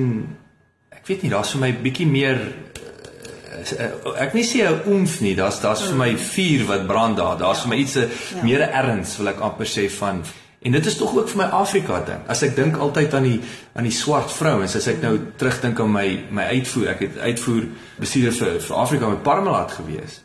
ek 0.91 1.07
weet 1.07 1.25
nie, 1.25 1.33
daar's 1.33 1.53
vir 1.55 1.63
my 1.63 1.73
bietjie 1.85 2.07
meer 2.07 2.39
uh, 2.43 4.15
ek 4.23 4.35
wil 4.35 4.47
sê 4.47 4.67
'n 4.67 4.87
oomf 4.91 5.21
nie, 5.21 5.35
daar's 5.39 5.61
daar's 5.61 5.87
vir 5.89 5.99
my 5.99 6.13
vuur 6.17 6.67
wat 6.67 6.87
brand 6.87 7.17
daar. 7.17 7.39
Daar's 7.39 7.63
vir 7.63 7.69
my 7.75 7.77
iets 7.77 7.97
'n 7.97 8.11
ja. 8.11 8.43
meer 8.43 8.63
erns 8.71 9.17
wil 9.19 9.29
ek 9.29 9.41
amper 9.41 9.67
sê 9.67 9.91
van 9.91 10.23
En 10.63 10.71
dit 10.71 10.87
is 10.87 10.97
tog 10.97 11.17
ook 11.17 11.29
vir 11.29 11.37
my 11.37 11.49
Afrika 11.59 12.05
ding. 12.07 12.21
As 12.31 12.43
ek 12.47 12.55
dink 12.55 12.77
altyd 12.79 13.15
aan 13.15 13.25
die 13.27 13.41
aan 13.75 13.83
die 13.83 13.95
swart 13.95 14.31
vrouens, 14.31 14.77
as 14.79 14.87
ek 14.87 15.01
nou 15.03 15.17
terugdink 15.37 15.81
aan 15.81 15.91
my 15.91 16.07
my 16.31 16.45
uitvoer, 16.55 16.93
ek 16.95 17.01
het 17.01 17.19
uitvoer 17.19 17.67
bestuurder 17.99 18.33
vir 18.33 18.61
vir 18.61 18.77
Afrika 18.77 19.09
met 19.09 19.23
Parmalat 19.23 19.73
gewees. 19.73 20.21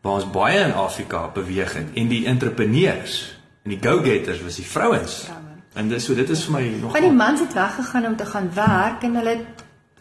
Waar 0.00 0.22
ons 0.22 0.30
baie 0.32 0.64
in 0.64 0.72
Afrika 0.72 1.26
beweeg 1.34 1.76
het 1.76 1.92
en 1.94 2.08
die 2.08 2.24
entrepreneurs 2.26 3.36
en 3.64 3.76
die 3.76 3.82
go-getters 3.82 4.40
was 4.42 4.56
die 4.56 4.66
vrouens. 4.66 5.26
En 5.72 5.88
dis 5.88 6.04
so 6.04 6.14
dit 6.14 6.28
is 6.28 6.44
vir 6.44 6.52
my 6.52 6.62
nog 6.80 6.92
Want 6.92 7.04
die 7.04 7.12
mans 7.16 7.40
het 7.40 7.52
weggegaan 7.56 8.06
om 8.06 8.16
te 8.16 8.26
gaan 8.26 8.50
werk 8.54 9.02
en 9.02 9.14
hulle 9.14 9.36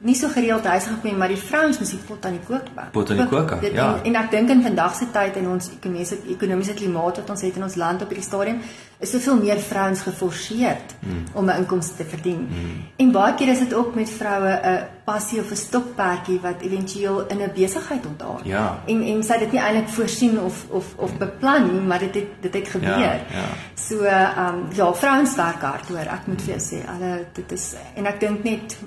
nie 0.01 0.15
so 0.17 0.29
gereeld 0.33 0.65
huis 0.65 0.87
gekom 0.89 1.17
maar 1.17 1.29
die 1.29 1.37
vrouens 1.37 1.79
moet 1.79 1.89
die 1.89 1.99
pot 2.07 2.25
aan 2.25 2.37
die 2.37 2.45
kook 2.45 2.69
bak. 2.75 2.91
Pot 2.91 3.11
aan 3.13 3.17
die 3.21 3.27
kook. 3.29 3.51
Ja. 3.61 3.87
En, 3.95 4.05
en 4.09 4.15
ek 4.23 4.31
dink 4.31 4.49
in 4.49 4.63
vandag 4.65 4.95
se 4.97 5.07
tyd 5.13 5.35
en 5.41 5.49
ons 5.55 5.67
ekonomiese 5.75 6.17
ekonomiese 6.33 6.73
klimaat 6.73 7.19
wat 7.21 7.29
ons 7.29 7.43
het 7.45 7.59
in 7.59 7.65
ons 7.67 7.75
land 7.77 8.01
op 8.01 8.09
hierdie 8.09 8.25
stadium 8.25 8.61
is 9.01 9.11
soveel 9.13 9.37
meer 9.41 9.59
vrouens 9.61 10.01
geforseer 10.05 10.77
hmm. 10.99 11.23
om 11.33 11.45
'n 11.49 11.57
inkomste 11.63 11.95
te 11.97 12.05
verdien. 12.05 12.47
Hmm. 12.49 12.81
En 12.97 13.11
baie 13.11 13.33
keer 13.33 13.47
is 13.53 13.59
dit 13.59 13.73
ook 13.73 13.95
met 13.95 14.09
vroue 14.09 14.53
'n 14.63 14.85
passie 15.05 15.39
of 15.39 15.51
'n 15.51 15.55
stokperdjie 15.55 16.39
wat 16.39 16.61
éventueel 16.61 17.27
in 17.27 17.41
'n 17.41 17.51
besigheid 17.55 18.05
ontaar. 18.05 18.41
Ja. 18.43 18.81
En 18.85 19.03
en 19.03 19.23
sy 19.23 19.37
dit 19.37 19.51
nie 19.51 19.61
eintlik 19.61 19.89
voorsien 19.89 20.39
of 20.39 20.65
of 20.69 20.85
of 20.95 21.17
beplan 21.17 21.71
nie, 21.73 21.81
maar 21.81 21.99
dit 21.99 22.15
het 22.15 22.29
dit 22.41 22.53
het 22.53 22.67
gebeur. 22.67 22.99
Ja. 22.99 23.13
ja. 23.13 23.49
So 23.75 24.01
ehm 24.01 24.47
um, 24.47 24.65
ja, 24.73 24.93
vrouens 24.93 25.35
werk 25.35 25.61
hard 25.61 25.87
hoor. 25.87 26.07
Ek 26.09 26.25
moet 26.25 26.41
vir 26.41 26.57
jou 26.57 26.61
sê, 26.61 26.87
alle 26.87 27.25
dit 27.33 27.51
is 27.51 27.75
en 27.95 28.05
ek 28.05 28.19
dink 28.19 28.43
net 28.43 28.77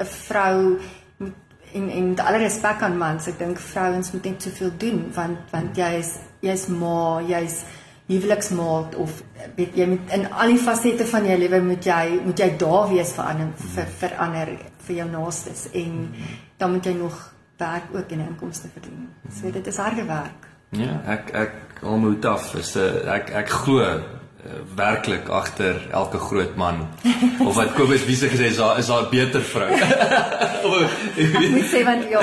'n 0.00 0.06
vrou 0.06 0.78
moet 1.16 1.36
en 1.72 1.90
en 1.90 2.08
met 2.08 2.20
alle 2.20 2.38
respek 2.38 2.82
aan 2.82 2.96
mans, 2.98 3.26
ek 3.26 3.38
dink 3.38 3.58
vrouens 3.58 4.12
moet 4.12 4.24
net 4.24 4.42
soveel 4.42 4.72
doen 4.76 5.04
want 5.14 5.38
want 5.52 5.76
jy 5.76 5.92
is 5.98 6.16
jy's 6.40 6.66
ma, 6.66 7.20
jy's 7.20 7.62
huweliksmaat 8.10 8.96
of 8.98 9.22
weet 9.56 9.76
jy 9.78 9.86
met 9.86 10.14
in 10.16 10.26
al 10.32 10.50
die 10.50 10.58
fasette 10.58 11.06
van 11.06 11.26
jou 11.28 11.36
lewe 11.38 11.60
moet 11.62 11.86
jy 11.86 12.20
moet 12.24 12.42
jy 12.42 12.48
daar 12.58 12.88
wees 12.90 13.12
vir 13.14 13.24
ander 13.32 13.52
vir 13.74 13.90
vir 14.00 14.16
ander 14.26 14.54
vir 14.86 14.96
jou 14.96 15.08
naastes 15.10 15.68
en 15.72 16.08
dan 16.58 16.74
moet 16.74 16.88
jy 16.90 16.94
nog 16.98 17.20
werk 17.60 17.92
ook 17.94 18.10
en 18.10 18.22
inkomste 18.24 18.68
verdien. 18.72 19.08
So 19.40 19.50
dit 19.52 19.66
is 19.66 19.76
harde 19.76 20.04
werk. 20.08 20.48
Ja, 20.70 21.00
ek 21.06 21.30
ek 21.34 21.82
almoet 21.82 22.24
af 22.24 22.54
is 22.54 22.74
'n 22.76 23.08
ek 23.08 23.30
ek 23.30 23.48
glo 23.48 24.00
werklik 24.74 25.28
agter 25.28 25.80
elke 25.90 26.18
groot 26.18 26.56
man 26.56 26.88
of 27.46 27.54
wat 27.54 27.72
Kobus 27.76 28.04
wie 28.08 28.16
se 28.16 28.28
gesê 28.28 28.50
is 28.50 28.56
daar 28.56 28.78
is 28.78 28.86
daar 28.86 29.02
'n 29.02 29.10
beter 29.10 29.42
vrou. 29.42 29.70
ek 31.20 31.50
moet 31.50 31.68
sê 31.72 31.84
want 31.84 32.04
ja, 32.10 32.22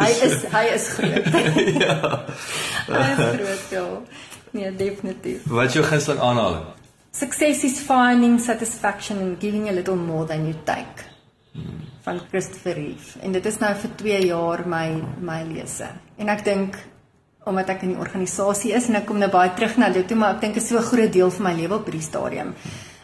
hy 0.00 0.10
is 0.28 0.36
hy 0.52 0.64
is 0.74 0.88
groot. 0.96 1.26
ja. 1.84 2.24
hy 2.88 3.08
is 3.12 3.24
groot 3.36 3.66
ja. 3.70 3.86
Nee, 4.52 4.76
definitief. 4.76 5.46
Wat 5.48 5.66
is 5.66 5.72
jou 5.72 5.84
gunsteling 5.84 6.20
aanhaling? 6.20 6.64
Success 7.10 7.64
is 7.64 7.80
finding 7.80 8.40
satisfaction 8.40 9.18
in 9.20 9.36
giving 9.40 9.68
a 9.68 9.72
little 9.72 9.96
more 9.96 10.26
than 10.26 10.44
you 10.46 10.54
take. 10.64 11.10
Hmm. 11.52 11.92
van 12.02 12.20
Christopher 12.28 12.74
Reeve 12.74 13.18
en 13.20 13.32
dit 13.32 13.46
is 13.46 13.58
nou 13.62 13.70
vir 13.78 13.90
2 14.00 14.20
jaar 14.26 14.64
my 14.66 14.86
my 15.22 15.42
lese. 15.46 15.88
En 16.18 16.32
ek 16.32 16.44
dink 16.44 16.78
omdat 17.44 17.68
ek 17.74 17.82
in 17.82 17.94
die 17.94 18.00
organisasie 18.00 18.72
is 18.76 18.88
en 18.88 19.00
ek 19.00 19.06
kom 19.06 19.18
nou 19.18 19.30
baie 19.30 19.50
terug 19.56 19.76
na 19.80 19.88
dit 19.90 20.06
toe 20.08 20.16
maar 20.18 20.36
ek 20.36 20.44
dink 20.44 20.54
dit 20.54 20.62
is 20.62 20.68
so 20.68 20.78
'n 20.78 20.90
groot 20.90 21.12
deel 21.12 21.30
van 21.30 21.44
my 21.44 21.54
lewe 21.60 21.74
op 21.74 21.84
hierdie 21.84 22.08
stadium. 22.08 22.54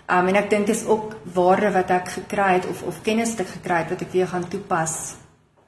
Um 0.09 0.29
en 0.29 0.37
ek 0.37 0.51
dink 0.51 0.67
dit 0.67 0.77
is 0.77 0.87
ook 0.87 1.17
waarde 1.35 1.71
wat 1.71 1.91
ek 1.91 2.09
gekry 2.09 2.53
het 2.55 2.67
of 2.67 2.83
of 2.83 3.03
kennis 3.03 3.31
wat 3.37 3.41
ek 3.41 3.53
gekry 3.59 3.79
het 3.83 3.91
wat 3.91 4.03
ek 4.03 4.13
weer 4.13 4.27
gaan 4.27 4.49
toepas 4.49 5.15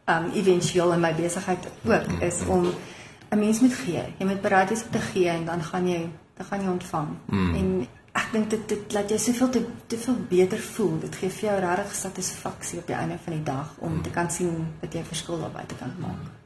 um 0.06 0.30
éventueel 0.32 0.92
in 0.92 1.00
my 1.00 1.14
besigheid 1.14 1.66
ook 1.84 2.22
is 2.22 2.40
om 2.46 2.72
'n 3.30 3.38
mens 3.38 3.60
moet 3.60 3.74
gee. 3.74 4.02
Jy 4.18 4.26
moet 4.26 4.40
bereid 4.40 4.68
wees 4.68 4.84
om 4.84 4.90
te 4.90 4.98
gee 4.98 5.28
en 5.28 5.44
dan 5.44 5.62
gaan 5.62 5.88
jy 5.88 6.08
dan 6.36 6.46
gaan 6.46 6.60
jy 6.60 6.68
ontvang. 6.68 7.08
Mm. 7.26 7.54
En 7.54 7.86
ek 8.12 8.28
dink 8.32 8.50
dit 8.50 8.68
dit 8.68 8.92
laat 8.92 9.08
jou 9.08 9.18
soveel 9.18 9.48
te 9.48 9.66
te 9.86 9.98
veel 9.98 10.16
beter 10.28 10.58
voel. 10.58 10.98
Dit 11.00 11.14
gee 11.14 11.30
vir 11.30 11.48
jou 11.48 11.60
regtig 11.60 11.94
satisfaksie 11.94 12.78
op 12.78 12.86
die 12.86 12.96
einde 12.96 13.18
van 13.24 13.32
die 13.32 13.42
dag 13.42 13.74
om 13.78 13.92
mm. 13.92 14.02
te 14.02 14.10
kan 14.10 14.30
sien 14.30 14.66
dat 14.80 14.92
jy 14.92 15.00
'n 15.00 15.04
verskil 15.04 15.40
daar 15.40 15.50
buite 15.50 15.74
kan 15.74 15.92
maak. 15.98 16.10
Mm 16.10 16.39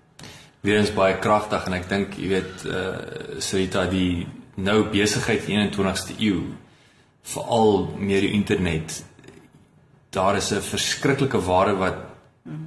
weer 0.65 0.81
eens 0.81 0.95
baie 0.97 1.19
kragtig 1.21 1.67
en 1.69 1.77
ek 1.77 1.89
dink 1.89 2.17
jy 2.19 2.29
weet 2.33 2.65
eh 2.65 2.75
uh, 2.75 3.41
Sarita 3.45 3.85
die 3.91 4.27
nou 4.57 4.85
besigheid 4.91 5.49
21ste 5.51 6.17
eeu 6.19 6.41
veral 7.35 7.91
meer 7.99 8.25
die 8.25 8.33
internet 8.33 9.03
daar 10.15 10.37
is 10.37 10.53
'n 10.53 10.63
verskriklike 10.63 11.39
waarde 11.39 11.77
wat 11.77 12.03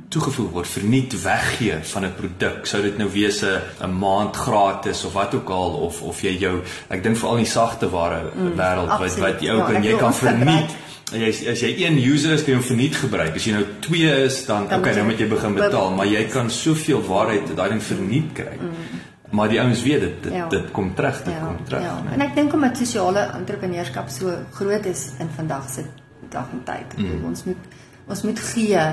toegevoeg 0.09 0.51
word 0.51 0.67
verniet 0.67 1.13
weggee 1.21 1.77
van 1.83 2.05
'n 2.05 2.15
produk 2.15 2.65
sou 2.65 2.81
dit 2.81 2.97
nou 2.97 3.09
wees 3.11 3.43
'n 3.43 3.61
'n 3.81 3.99
maand 3.99 4.35
gratis 4.35 5.03
of 5.05 5.13
wat 5.13 5.35
ook 5.35 5.49
al 5.49 5.73
of 5.87 6.01
of 6.01 6.21
jy 6.21 6.37
jou 6.37 6.61
ek 6.89 7.03
dink 7.03 7.17
veral 7.17 7.37
in 7.37 7.43
die 7.43 7.51
sagte 7.51 7.89
ware 7.89 8.31
mm, 8.35 8.55
wêreld 8.57 8.99
wat 8.99 9.17
wat 9.17 9.41
jy 9.41 9.51
ook 9.51 9.69
ja, 9.69 9.75
en 9.75 9.83
jy 9.83 9.97
kan 9.97 10.13
verniet 10.13 10.69
jy 11.15 11.27
as 11.51 11.61
jy 11.63 11.69
een 11.85 11.99
user 12.03 12.33
is, 12.35 12.43
kan 12.43 12.53
jy 12.53 12.59
hom 12.59 12.65
verniet 12.67 12.95
gebruik. 12.99 13.35
As 13.35 13.45
jy 13.47 13.53
nou 13.55 13.65
2 13.85 14.15
is, 14.25 14.41
dan, 14.47 14.67
dan 14.67 14.81
okay, 14.81 14.95
nou 14.97 15.05
moet 15.07 15.21
jy 15.21 15.27
begin 15.31 15.55
betaal, 15.55 15.93
maar 15.95 16.09
jy 16.09 16.23
kan 16.31 16.51
soveel 16.51 17.03
waarheid 17.07 17.53
daai 17.55 17.69
ding 17.75 17.83
verniet 17.83 18.33
kry. 18.35 18.57
Mm. 18.59 19.05
Maar 19.37 19.51
die 19.51 19.59
ouens 19.61 19.83
weet 19.83 20.03
dit 20.03 20.23
dit, 20.23 20.33
ja. 20.33 20.47
dit 20.51 20.71
kom 20.71 20.93
terug, 20.95 21.23
dit 21.23 21.33
ja, 21.33 21.39
kom 21.39 21.63
terug. 21.67 21.83
Ja. 21.83 21.95
Nee. 22.03 22.13
En 22.15 22.23
ek 22.27 22.35
dink 22.35 22.53
omdat 22.55 22.79
sosiale 22.79 23.25
entrepreneurskap 23.35 24.11
so 24.11 24.35
groot 24.55 24.85
is 24.87 25.09
in 25.19 25.31
vandag 25.35 25.67
se 25.71 25.83
dag 26.31 26.51
en 26.51 26.63
tyd. 26.67 26.95
Mm. 26.97 27.25
Ons 27.27 27.43
moet 27.47 27.75
ons 28.07 28.23
moet 28.23 28.39
gee 28.39 28.85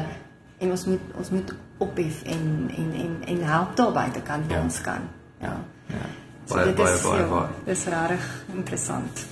en 0.58 0.74
ons 0.74 0.86
moet 0.90 1.14
ons 1.22 1.30
moet 1.30 1.54
ophef 1.82 2.22
en 2.34 2.42
en 2.76 2.90
en 3.04 3.14
en 3.34 3.46
help 3.50 3.76
daarbey 3.78 4.10
te 4.14 4.22
kan 4.26 4.42
ja. 4.48 4.62
ons 4.62 4.80
kan. 4.80 5.06
Ja. 5.42 5.54
Ja. 5.86 6.06
So 6.46 6.54
baie, 6.54 6.74
baie, 6.74 6.98
baie, 7.02 7.24
baie. 7.30 7.62
Dit 7.64 7.76
is 7.76 7.86
regtig 7.94 8.28
interessant. 8.54 9.26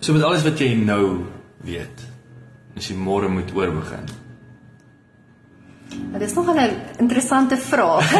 So 0.00 0.12
met 0.16 0.22
alles 0.22 0.46
wat 0.46 0.58
jy 0.58 0.72
nou 0.78 1.26
weet 1.66 2.06
as 2.76 2.88
jy 2.88 2.96
môre 2.96 3.28
moet 3.28 3.50
oorbegin? 3.54 4.06
Dit 5.90 6.22
is 6.22 6.34
nogal 6.34 6.54
'n 6.54 6.76
interessante 6.98 7.56
vraag. 7.56 8.10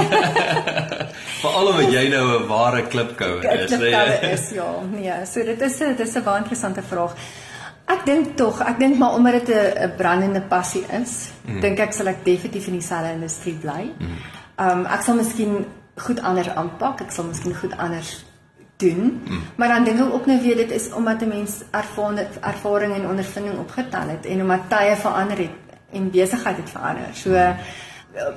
Veral 1.43 1.67
omdat 1.67 1.93
jy 1.93 2.09
nou 2.09 2.43
'n 2.43 2.47
ware 2.47 2.83
klipkouer 2.87 3.45
is. 3.45 3.71
Klipkouer 3.71 4.23
is 4.23 4.51
ja. 4.51 4.71
Nee, 4.91 5.27
so 5.27 5.45
dit 5.45 5.61
is 5.61 5.81
'n 5.81 5.97
dis 5.97 6.15
'n 6.15 6.23
baie 6.23 6.39
interessante 6.39 6.83
vraag. 6.83 7.15
Ek 7.87 8.05
dink 8.05 8.37
tog, 8.37 8.61
ek 8.61 8.79
dink 8.79 8.99
maar 8.99 9.15
omdat 9.15 9.47
dit 9.47 9.49
'n 9.57 9.93
brandende 9.97 10.41
passie 10.41 10.85
is, 11.03 11.31
mm. 11.47 11.61
dink 11.61 11.79
ek 11.79 11.93
sal 11.93 12.07
ek 12.07 12.25
definitief 12.25 12.67
in 12.67 12.73
dieselfde 12.73 13.13
industrie 13.13 13.55
bly. 13.55 13.93
Mm. 13.99 14.17
Um 14.59 14.87
ek 14.87 15.03
sal 15.03 15.15
miskien 15.15 15.67
goed 15.97 16.21
anders 16.21 16.49
aanpak, 16.49 17.01
ek 17.01 17.11
sal 17.11 17.25
miskien 17.25 17.55
goed 17.55 17.77
anders 17.77 18.25
doen. 18.81 19.21
Mm. 19.25 19.43
Maar 19.57 19.69
dan 19.69 19.85
dink 19.85 20.01
ek 20.01 20.15
ook 20.15 20.27
nou 20.27 20.41
weer 20.43 20.57
dit 20.57 20.71
is 20.71 20.91
omdat 20.93 21.23
'n 21.23 21.29
mens 21.29 21.61
ervaring 21.71 22.29
ervaring 22.41 22.95
en 22.95 23.09
ondervinding 23.09 23.59
opgetel 23.59 24.09
het 24.15 24.27
en 24.27 24.43
omdat 24.43 24.69
tye 24.69 24.97
verander 24.97 25.39
het 25.39 25.57
en 25.93 26.11
besigheid 26.11 26.57
het 26.57 26.71
verander. 26.71 27.09
So 27.13 27.35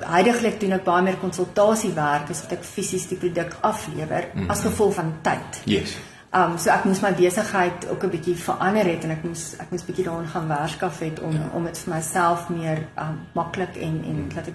heidaglik 0.06 0.60
doen 0.60 0.76
ek 0.76 0.84
baie 0.86 1.02
meer 1.02 1.20
konsultasiewerk 1.20 2.30
as 2.30 2.42
wat 2.44 2.58
ek 2.58 2.66
fisies 2.66 3.06
die 3.10 3.18
produk 3.20 3.56
aflewer 3.60 4.28
mm 4.32 4.50
as 4.50 4.62
gevolg 4.66 4.94
van 4.94 5.14
tyd. 5.22 5.62
Yes. 5.64 5.96
Um 6.34 6.58
so 6.58 6.70
ek 6.70 6.84
moes 6.84 7.00
my 7.02 7.12
besigheid 7.14 7.88
ook 7.90 8.04
'n 8.04 8.10
bietjie 8.10 8.34
verander 8.34 8.86
het 8.86 9.04
en 9.04 9.10
ek 9.10 9.24
moes 9.24 9.54
ek 9.58 9.70
moes 9.70 9.84
bietjie 9.84 10.04
daaraan 10.04 10.28
gaan 10.28 10.48
werk 10.48 10.80
het 11.00 11.20
om 11.20 11.32
ja. 11.32 11.48
om 11.54 11.64
dit 11.64 11.78
vir 11.78 11.94
myself 11.94 12.48
meer 12.48 12.78
um 12.98 13.18
maklik 13.32 13.76
en 13.76 14.02
en 14.04 14.28
dat 14.34 14.46
ek 14.46 14.54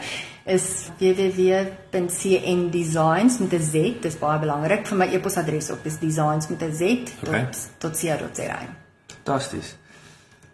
is 0.47 0.87
www.cndesigns 1.01 3.39
met 3.43 3.53
'n 3.53 3.63
z, 3.63 3.73
dis 4.01 4.19
baie 4.19 4.39
belangrik 4.39 4.87
vir 4.87 4.99
my 4.99 5.07
e-posadres 5.11 5.71
ook, 5.71 5.83
dis 5.83 5.99
designs 5.99 6.49
met 6.49 6.63
'n 6.63 6.73
z 6.73 6.83
okay. 7.23 7.49
tot 7.79 7.99
.co.za. 7.99 8.59
Fantasties. 9.07 9.77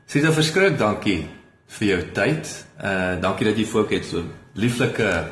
Sien 0.07 0.25
jy 0.25 0.33
verskrik, 0.33 0.79
dankie 0.79 1.29
vir 1.67 1.89
jou 1.89 2.03
tyd. 2.13 2.65
Uh 2.83 3.21
dankie 3.21 3.47
dat 3.47 3.59
jy 3.59 3.67
voork 3.67 3.91
het 3.91 4.05
so 4.05 4.25
lieflike 4.55 5.25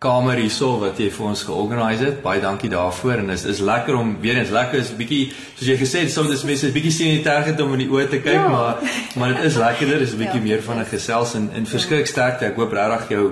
kamer 0.00 0.38
hierso 0.40 0.78
wat 0.80 0.96
jy 0.96 1.10
vir 1.12 1.26
ons 1.28 1.42
georganiseer 1.44 2.06
het. 2.06 2.20
Baie 2.24 2.40
dankie 2.40 2.70
daarvoor 2.72 3.20
en 3.20 3.34
is 3.34 3.42
is 3.44 3.58
lekker 3.60 3.98
om 3.98 4.14
weer 4.22 4.38
eens 4.40 4.52
lekker 4.54 4.78
is 4.80 4.92
'n 4.92 4.96
bietjie 4.96 5.32
soos 5.56 5.68
jy 5.68 5.76
gesê 5.76 6.00
het, 6.00 6.12
soms 6.12 6.30
is 6.30 6.42
mense 6.42 6.66
'n 6.66 6.72
bietjie 6.72 6.90
sien 6.90 7.60
om 7.60 7.72
in 7.72 7.78
die 7.84 7.88
oë 7.88 8.08
te 8.08 8.20
kyk, 8.20 8.32
ja. 8.32 8.48
maar 8.48 8.76
maar 9.16 9.34
dit 9.34 9.44
is 9.44 9.56
lekkerder, 9.56 10.00
is 10.00 10.14
'n 10.14 10.22
bietjie 10.22 10.40
ja. 10.40 10.46
meer 10.48 10.62
van 10.62 10.78
'n 10.78 10.86
gesels 10.86 11.34
en 11.34 11.50
en 11.52 11.66
verskriklik 11.66 12.06
sterkte. 12.06 12.46
Ek 12.46 12.56
hoop 12.56 12.72
regtig 12.72 13.08
jou 13.08 13.24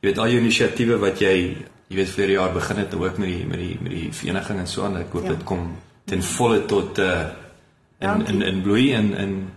jy 0.00 0.08
weet 0.08 0.18
al 0.18 0.28
jou 0.28 0.40
inisiatiewe 0.40 0.98
wat 0.98 1.18
jy 1.20 1.56
jy 1.88 1.96
weet 1.96 2.08
vir 2.08 2.30
jaar 2.30 2.52
begin 2.52 2.76
het 2.76 2.94
ook 2.94 3.18
met 3.18 3.28
die 3.28 3.46
met 3.46 3.58
die 3.58 3.78
met 3.80 3.92
die 3.92 4.12
vereniging 4.12 4.58
en 4.58 4.66
so 4.66 4.84
aan. 4.84 4.96
Ek 4.96 5.12
hoop 5.12 5.24
ja. 5.24 5.30
dit 5.30 5.44
kom 5.44 5.76
ten 6.04 6.22
volle 6.22 6.66
tot 6.66 6.98
uh 6.98 7.48
in 8.00 8.26
in 8.26 8.42
in 8.42 8.62
bloei 8.62 8.94
en 8.94 9.14
in 9.14 9.50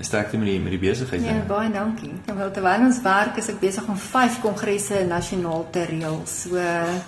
sterkte 0.00 0.38
met 0.38 0.46
die 0.46 0.60
met 0.60 0.70
die 0.70 0.78
besigheid. 0.78 1.24
Ja, 1.24 1.32
baie 1.46 1.70
dankie. 1.74 2.12
Ek 2.30 2.36
wil 2.38 2.50
terwyl 2.54 2.80
ons 2.86 3.00
werk 3.02 3.36
is 3.40 3.48
ek 3.50 3.58
besig 3.60 3.88
om 3.90 3.96
5 3.98 4.40
kongresse 4.44 5.00
nasionaal 5.08 5.66
te 5.74 5.82
reël. 5.90 6.20
So 6.30 6.54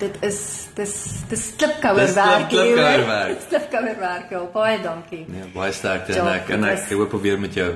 dit 0.01 0.15
is 0.27 0.41
dis 0.75 0.95
dis 1.31 1.45
klipkouer 1.57 2.15
werk. 2.15 2.51
Dis 2.51 2.59
klipkouer 2.59 3.07
werk. 3.07 3.49
Klipkouer 3.49 3.99
werk. 4.09 4.31
Ja, 4.35 4.41
baie 4.55 4.83
dankie. 4.83 5.25
Nee, 5.31 5.45
baie 5.55 5.73
sterkte 5.73 6.13
en 6.19 6.27
ek 6.35 6.51
en 6.57 6.65
ek 6.73 6.81
hoop 6.91 7.13
weer 7.23 7.39
met 7.39 7.55
jou 7.55 7.75